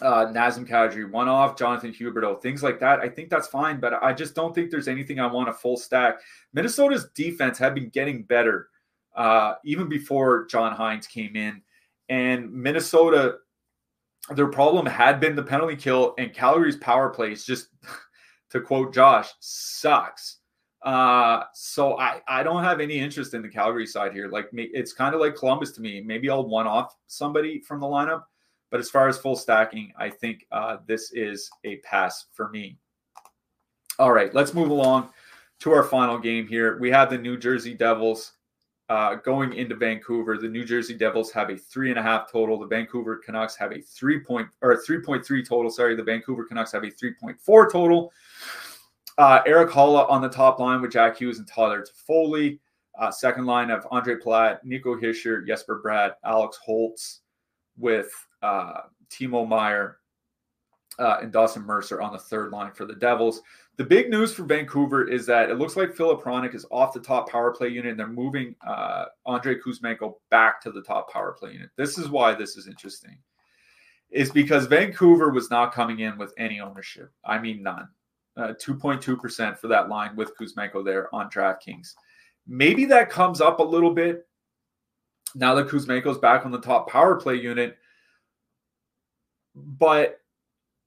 [0.02, 3.00] uh, Nazem Kadri, one off Jonathan Huberdeau, things like that.
[3.00, 5.78] I think that's fine, but I just don't think there's anything I want a full
[5.78, 6.20] stack.
[6.54, 8.70] Minnesota's defense had been getting better
[9.16, 11.62] uh, even before John Hynes came in,
[12.10, 13.38] and Minnesota,
[14.32, 17.70] their problem had been the penalty kill, and Calgary's power plays just,
[18.50, 20.40] to quote Josh, sucks.
[20.86, 24.30] Uh, so I I don't have any interest in the Calgary side here.
[24.30, 26.00] Like it's kind of like Columbus to me.
[26.00, 28.24] Maybe I'll one off somebody from the lineup
[28.76, 32.78] but as far as full stacking, I think uh, this is a pass for me.
[34.00, 35.12] All right, let's move along
[35.60, 36.78] to our final game here.
[36.80, 38.34] We have the New Jersey Devils
[38.90, 40.38] uh, going into Vancouver.
[40.38, 42.60] The New Jersey Devils have a three and a half total.
[42.60, 45.72] The Vancouver Canucks have a three point or three point three total.
[45.72, 48.12] Sorry, the Vancouver Canucks have a three point four total.
[49.18, 52.60] Uh, Erik Haula on the top line with Jack Hughes and Tyler Toffoli.
[53.00, 57.22] Uh, second line of Andre Palat, Nico Hischier, Jesper Bratt, Alex Holtz
[57.78, 58.10] with
[58.42, 59.98] uh, Timo Meier
[61.00, 63.42] uh, and Dawson Mercer on the third line for the Devils.
[63.78, 67.02] The big news for Vancouver is that it looks like Filip Hronek is off the
[67.02, 71.34] top power play unit and they're moving uh, Andrei Kuzmenko back to the top power
[71.34, 71.70] play unit.
[71.76, 73.18] This is why this is interesting,
[74.10, 77.12] is because Vancouver was not coming in with any ownership.
[77.26, 77.90] I mean, none.
[78.38, 81.94] Uh, 2.2% for that line with Kuzmenko there on DraftKings.
[82.46, 84.28] Maybe that comes up a little bit
[85.36, 87.78] now that Kuzmenko's back on the top power play unit
[89.56, 90.20] but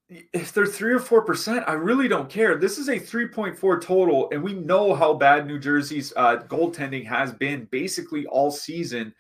[0.09, 2.57] if they're three or four percent, I really don't care.
[2.57, 7.32] This is a 3.4 total, and we know how bad New Jersey's uh, goaltending has
[7.32, 9.14] been basically all season.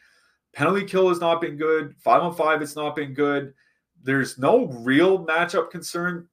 [0.54, 1.94] Penalty kill has not been good.
[1.98, 3.52] Five on five, it's not been good.
[4.02, 6.26] There's no real matchup concern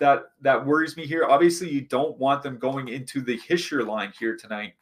[0.00, 1.26] that that worries me here.
[1.26, 4.74] Obviously, you don't want them going into the Hischier line here tonight.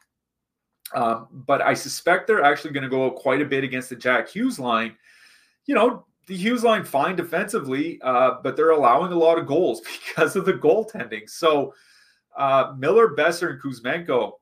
[0.95, 4.29] Um, but I suspect they're actually going to go quite a bit against the Jack
[4.29, 4.97] Hughes line.
[5.67, 9.83] You know, the Hughes line fine defensively, uh, but they're allowing a lot of goals
[10.07, 11.29] because of the goaltending.
[11.29, 11.75] So
[12.37, 14.33] uh, Miller, Boeser, and Kuzmenko,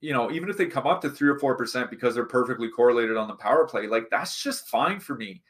[0.00, 2.68] you know, even if they come up to three or four percent because they're perfectly
[2.68, 5.42] correlated on the power play, like that's just fine for me.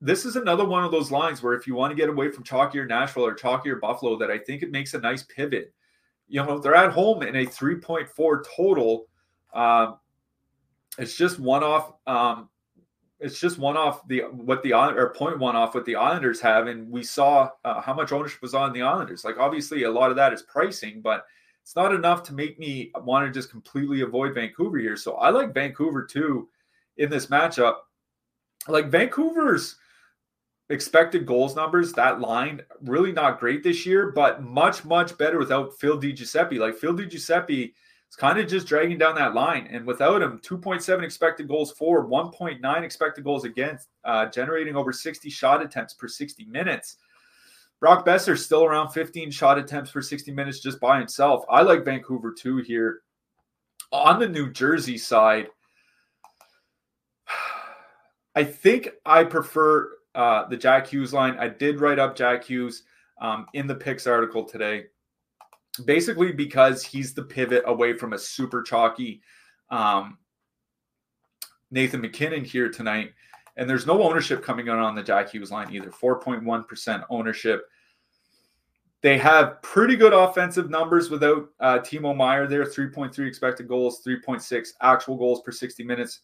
[0.00, 2.44] This is another one of those lines where if you want to get away from
[2.44, 5.72] chalkier Nashville or chalkier Buffalo, that I think it makes a nice pivot.
[6.28, 9.06] You know, they're at home in a 3.4 total.
[9.54, 9.98] Um,
[10.98, 12.48] it's just one off um,
[13.20, 16.66] it's just one off the what the or point one off what the Islanders have,
[16.68, 19.24] and we saw uh, how much ownership was on the Islanders.
[19.24, 21.24] Like obviously, a lot of that is pricing, but
[21.62, 24.96] it's not enough to make me want to just completely avoid Vancouver here.
[24.96, 26.48] So I like Vancouver too
[26.96, 27.76] in this matchup.
[28.68, 29.76] Like Vancouver's
[30.70, 35.78] expected goals numbers, that line really not great this year, but much much better without
[35.78, 36.58] Phil DiGiuseppe.
[36.58, 37.72] Like Phil DiGiuseppe
[38.08, 39.68] it's kind of just dragging down that line.
[39.70, 45.28] And without him, 2.7 expected goals for, 1.9 expected goals against, uh, generating over 60
[45.28, 46.96] shot attempts per 60 minutes.
[47.80, 51.44] Brock Boeser still around 15 shot attempts per 60 minutes just by himself.
[51.50, 53.02] I like Vancouver too here.
[53.92, 55.48] On the New Jersey side,
[58.34, 61.36] I think I prefer uh, the Jack Hughes line.
[61.38, 62.84] I did write up Jack Hughes
[63.20, 64.84] um, in the picks article today
[65.84, 69.22] basically because he's the pivot away from a super chalky
[69.70, 70.18] um,
[71.70, 73.12] Nathan MacKinnon here tonight.
[73.56, 75.90] And there's no ownership coming out on the Jack Hughes line either.
[75.90, 77.66] 4.1% ownership.
[79.00, 84.68] They have pretty good offensive numbers without uh, Timo Meier there 3.3 expected goals, 3.6
[84.80, 86.20] actual goals per 60 minutes.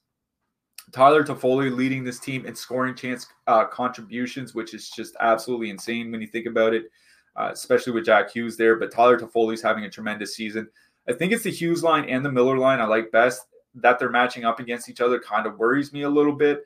[0.93, 6.11] Tyler Toffoli leading this team in scoring chance uh, contributions, which is just absolutely insane
[6.11, 6.85] when you think about it,
[7.37, 8.77] uh, especially with Jack Hughes there.
[8.77, 10.69] But Tyler Toffoli's having a tremendous season.
[11.09, 13.47] I think it's the Hughes line and the Miller line I like best.
[13.77, 16.65] That they're matching up against each other kind of worries me a little bit.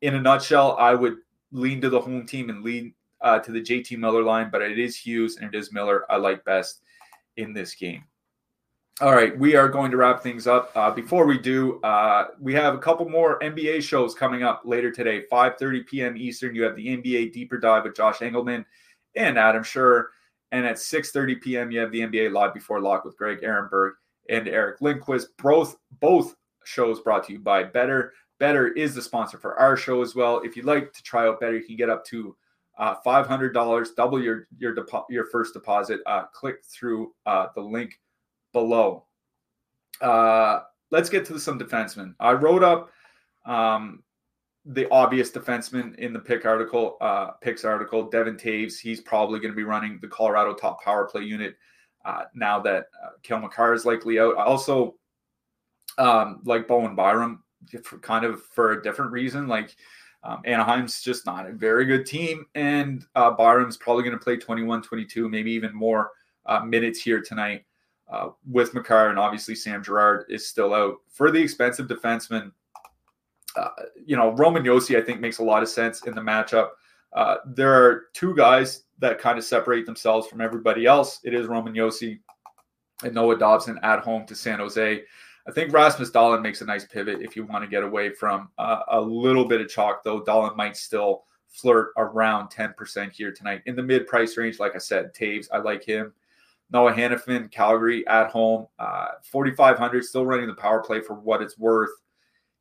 [0.00, 1.18] In a nutshell, I would
[1.52, 4.78] lean to the home team and lean uh, to the JT Miller line, but it
[4.78, 6.80] is Hughes and it is Miller I like best
[7.36, 8.04] in this game.
[9.00, 10.70] All right, we are going to wrap things up.
[10.74, 14.92] Uh, before we do, uh, we have a couple more NBA shows coming up later
[14.92, 15.24] today.
[15.32, 16.16] 5:30 p.m.
[16.16, 18.66] Eastern, you have the NBA Deeper Dive with Josh Engelman
[19.16, 20.08] and Adam Schur,
[20.52, 21.70] and at 6:30 p.m.
[21.70, 23.92] you have the NBA Live Before Lock with Greg Ehrenberg
[24.28, 25.28] and Eric Lindquist.
[25.38, 28.10] Both both shows brought to you by Betr.
[28.38, 30.42] Betr is the sponsor for our show as well.
[30.44, 32.36] If you'd like to try out Betr, you can get up to
[32.78, 36.00] uh, $500, double your your depo- your first deposit.
[36.04, 37.98] Uh, click through uh, the link
[38.52, 39.04] below.
[40.00, 42.14] Uh, let's get to some defensemen.
[42.20, 42.90] I wrote up
[43.46, 44.02] um,
[44.64, 48.78] the obvious defenseman in the pick article, uh, picks article, Devon Toews.
[48.78, 51.56] He's probably going to be running the Colorado top power play unit
[52.04, 54.36] uh, now that uh, Cale Makar is likely out.
[54.36, 54.96] Also
[55.98, 57.42] um, like Bowen Byram,
[57.82, 59.48] for, kind of for a different reason.
[59.48, 59.74] Like
[60.22, 64.36] um, Anaheim's just not a very good team, and uh, Byram's probably going to play
[64.36, 66.10] 21, 22, maybe even more
[66.46, 67.64] uh, minutes here tonight
[68.12, 70.96] uh, with Makar, and obviously Sam Girard is still out.
[71.08, 72.52] For the expensive defenseman,
[73.56, 73.68] uh,
[74.04, 76.68] you know, Roman Josi, I think, makes a lot of sense in the matchup.
[77.14, 81.20] Uh, there are two guys that kind of separate themselves from everybody else.
[81.24, 82.20] It is Roman Josi
[83.02, 85.02] and Noah Dobson at home to San Jose.
[85.46, 88.50] I think Rasmus Dahlin makes a nice pivot if you want to get away from
[88.58, 90.20] uh, a little bit of chalk, though.
[90.22, 94.58] Dahlin might still flirt around 10% here tonight in the mid price range.
[94.58, 96.12] Like I said, Toews, I like him.
[96.72, 101.58] Noah Hanifin, Calgary at home, uh, 4,500, still running the power play for what it's
[101.58, 101.90] worth.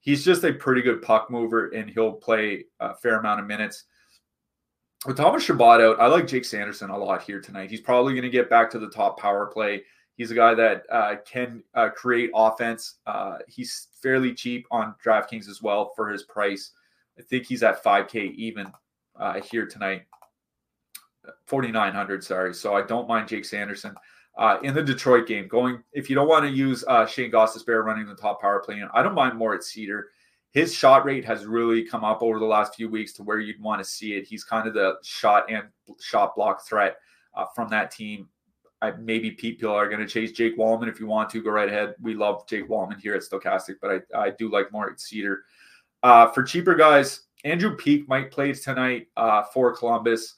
[0.02, 3.86] He's just a pretty good puck mover, and he'll play a fair amount of minutes.
[5.06, 7.72] With Thomas Chabot out, I like Jake Sanderson a lot here tonight.
[7.72, 9.84] He's probably going to get back to the top power play.
[10.18, 13.00] He's a guy that uh, can uh, create offense.
[13.06, 16.72] Uh, he's fairly cheap on DraftKings as well for his price.
[17.18, 18.72] I think he's at 5K even
[19.20, 20.04] uh, here tonight.
[21.52, 22.54] 4,900, sorry.
[22.54, 23.94] So I don't mind Jake Sanderson.
[24.38, 27.84] Uh, in the Detroit game, going if you don't want to use uh, Shane Gostisbehere
[27.84, 30.04] running the top power play, I don't mind Moritz Seider.
[30.52, 33.62] His shot rate has really come up over the last few weeks to where you'd
[33.62, 34.26] want to see it.
[34.26, 35.66] He's kind of the shot and
[36.00, 36.96] shot block threat
[37.36, 38.30] uh, from that team.
[38.82, 40.88] I, maybe Pete Peel are going to chase Jake Walman.
[40.88, 41.96] If you want to, go right ahead.
[42.02, 45.40] We love Jake Walman here at Stokastic, but I, I do like Moritz Seider.
[46.02, 50.36] Uh, for cheaper guys, Andrew Peeke might play tonight uh, for Columbus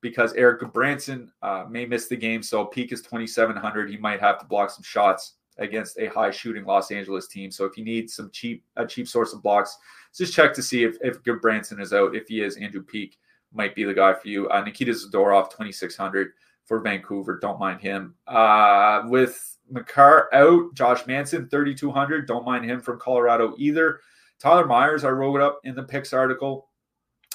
[0.00, 2.42] because Erik Gudbranson uh, may miss the game.
[2.42, 3.90] So Peeke is 2,700.
[3.90, 7.50] He might have to block some shots against a high shooting Los Angeles team.
[7.50, 9.76] So if you need some cheap a cheap source of blocks,
[10.14, 12.14] just check to see if, if Gudbranson is out.
[12.14, 13.18] If he is, Andrew Peeke
[13.52, 14.48] might be the guy for you.
[14.48, 16.32] Uh, Nikita Zadorov, 2,600
[16.64, 17.38] for Vancouver.
[17.38, 18.14] Don't mind him.
[18.26, 22.26] Uh, with Makar out, Josh Manson, 3,200.
[22.26, 24.00] Don't mind him from Colorado either.
[24.38, 26.68] Tyler Myers, I wrote up in the picks article.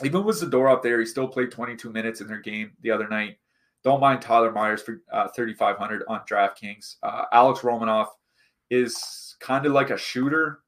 [0.04, 3.38] Even with Zadorov there, he still played 22 minutes in their game the other night.
[3.84, 6.98] Don't mind Tyler Myers for uh, 3,500 on DraftKings.
[7.02, 8.08] Uh, Alex Romanov
[8.70, 10.60] is kind of like a shooter,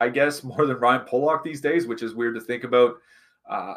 [0.00, 2.96] I guess, more than Ryan Pulock these days, which is weird to think about.
[3.48, 3.76] Uh,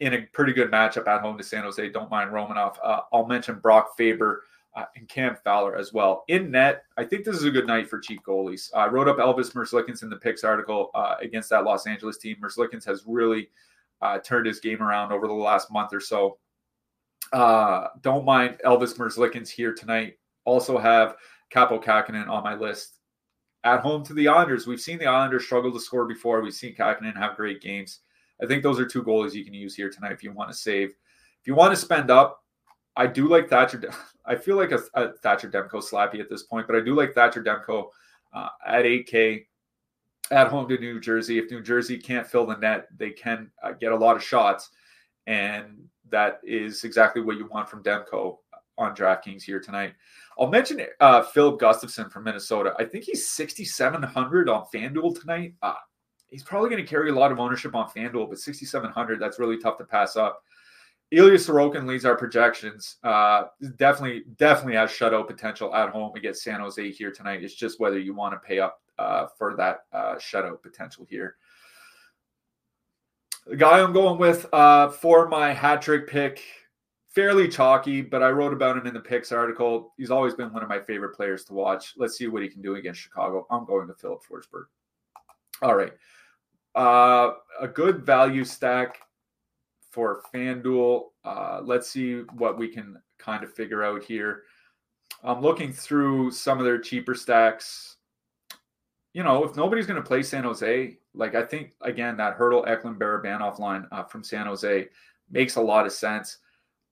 [0.00, 1.88] in a pretty good matchup at home to San Jose.
[1.90, 2.76] Don't mind Romanov.
[2.82, 4.44] Uh, I'll mention Brock Faber
[4.76, 6.24] uh, and Cam Fowler as well.
[6.28, 8.70] In net, I think this is a good night for cheap goalies.
[8.74, 12.36] I wrote up Elvis Merzlikins in the picks article uh, against that Los Angeles team.
[12.42, 13.48] Merzlikins has really
[14.02, 16.38] uh, turned his game around over the last month or so.
[17.32, 20.14] Uh, don't mind Elvis Merzlikins here tonight.
[20.44, 21.16] Also have
[21.54, 22.96] Kaapo Kähkönen on my list.
[23.62, 26.40] At home to the Islanders, we've seen the Islanders struggle to score before.
[26.40, 28.00] We've seen Kähkönen have great games.
[28.42, 30.56] I think those are two goalies you can use here tonight if you want to
[30.56, 30.88] save.
[30.88, 32.42] If you want to spend up,
[32.96, 33.82] I do like Thatcher.
[34.26, 37.14] I feel like a, a Thatcher Demko slappy at this point, but I do like
[37.14, 37.88] Thatcher Demko
[38.32, 39.46] uh, at 8K
[40.30, 41.38] at home to New Jersey.
[41.38, 44.70] If New Jersey can't fill the net, they can uh, get a lot of shots.
[45.26, 48.38] And that is exactly what you want from Demko
[48.78, 49.94] on DraftKings here tonight.
[50.38, 52.74] I'll mention uh, Filip Gustavsson from Minnesota.
[52.78, 55.54] I think he's 6,700 on FanDuel tonight.
[55.62, 55.74] Uh,
[56.28, 59.58] he's probably going to carry a lot of ownership on FanDuel, but 6,700, that's really
[59.58, 60.42] tough to pass up.
[61.12, 62.96] Ilya Sorokin leads our projections.
[63.02, 63.44] Uh,
[63.76, 67.42] definitely, definitely has shutout potential at home against San Jose here tonight.
[67.42, 71.36] It's just whether you want to pay up uh, for that uh, shutout potential here.
[73.46, 76.42] The guy I'm going with uh, for my hat trick pick,
[77.08, 79.94] fairly chalky, but I wrote about him in the picks article.
[79.96, 81.94] He's always been one of my favorite players to watch.
[81.96, 83.46] Let's see what he can do against Chicago.
[83.50, 84.64] I'm going to Filip Forsberg.
[85.62, 85.92] All right.
[86.74, 88.98] Uh, a good value stack
[89.90, 91.04] for FanDuel.
[91.24, 94.42] Uh, let's see what we can kind of figure out here.
[95.24, 97.96] I'm looking through some of their cheaper stacks.
[99.12, 102.68] You know, if nobody's going to play San Jose, like I think again that Hertl
[102.68, 104.88] Eklund Barabanov line uh, from San Jose
[105.30, 106.38] makes a lot of sense.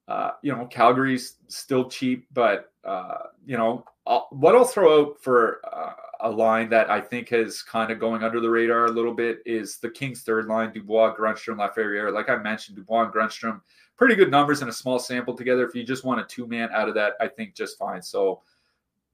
[0.08, 5.20] Uh, you know, Calgary's still cheap, but uh, you know I'll, what I'll throw out
[5.20, 8.90] for uh, a line that I think is kind of going under the radar a
[8.90, 12.12] little bit is the Kings' third line: Dubois, Grundstrom, Laferriere.
[12.12, 13.60] Like I mentioned, Dubois and Grundstrom,
[13.96, 15.66] pretty good numbers in a small sample together.
[15.66, 18.02] If you just want a two man out of that, I think just fine.
[18.02, 18.40] So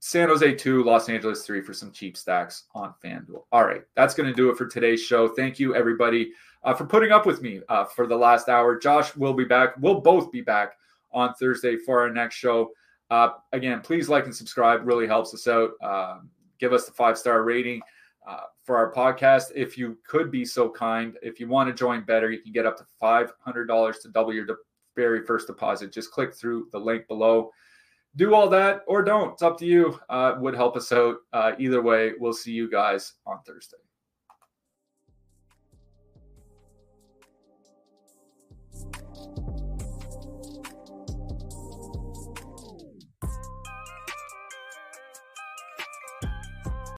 [0.07, 3.45] San Jose two, Los Angeles three for some cheap stacks on FanDuel.
[3.51, 5.29] All right, that's going to do it for today's show.
[5.29, 6.31] Thank you everybody
[6.63, 8.79] uh, for putting up with me uh, for the last hour.
[8.79, 9.71] Josh will be back.
[9.81, 10.75] We'll both be back
[11.15, 12.73] on Thursday for our next show.
[13.09, 14.87] Uh, again, please like and subscribe.
[14.87, 15.71] Really helps us out.
[15.83, 16.29] Um,
[16.59, 17.81] give us the five star rating
[18.29, 19.53] uh, for our podcast.
[19.55, 22.67] If you could be so kind, if you want to join Betr, you can get
[22.67, 24.57] up to $500 to double your de-
[24.97, 25.95] very first deposit.
[25.95, 27.51] Just click through the link below.
[28.17, 29.33] Do all that or don't.
[29.33, 29.99] It's up to you.
[30.09, 31.17] Uh, would help us out.
[31.33, 33.84] Uh, either way, we'll see you guys on Thursday.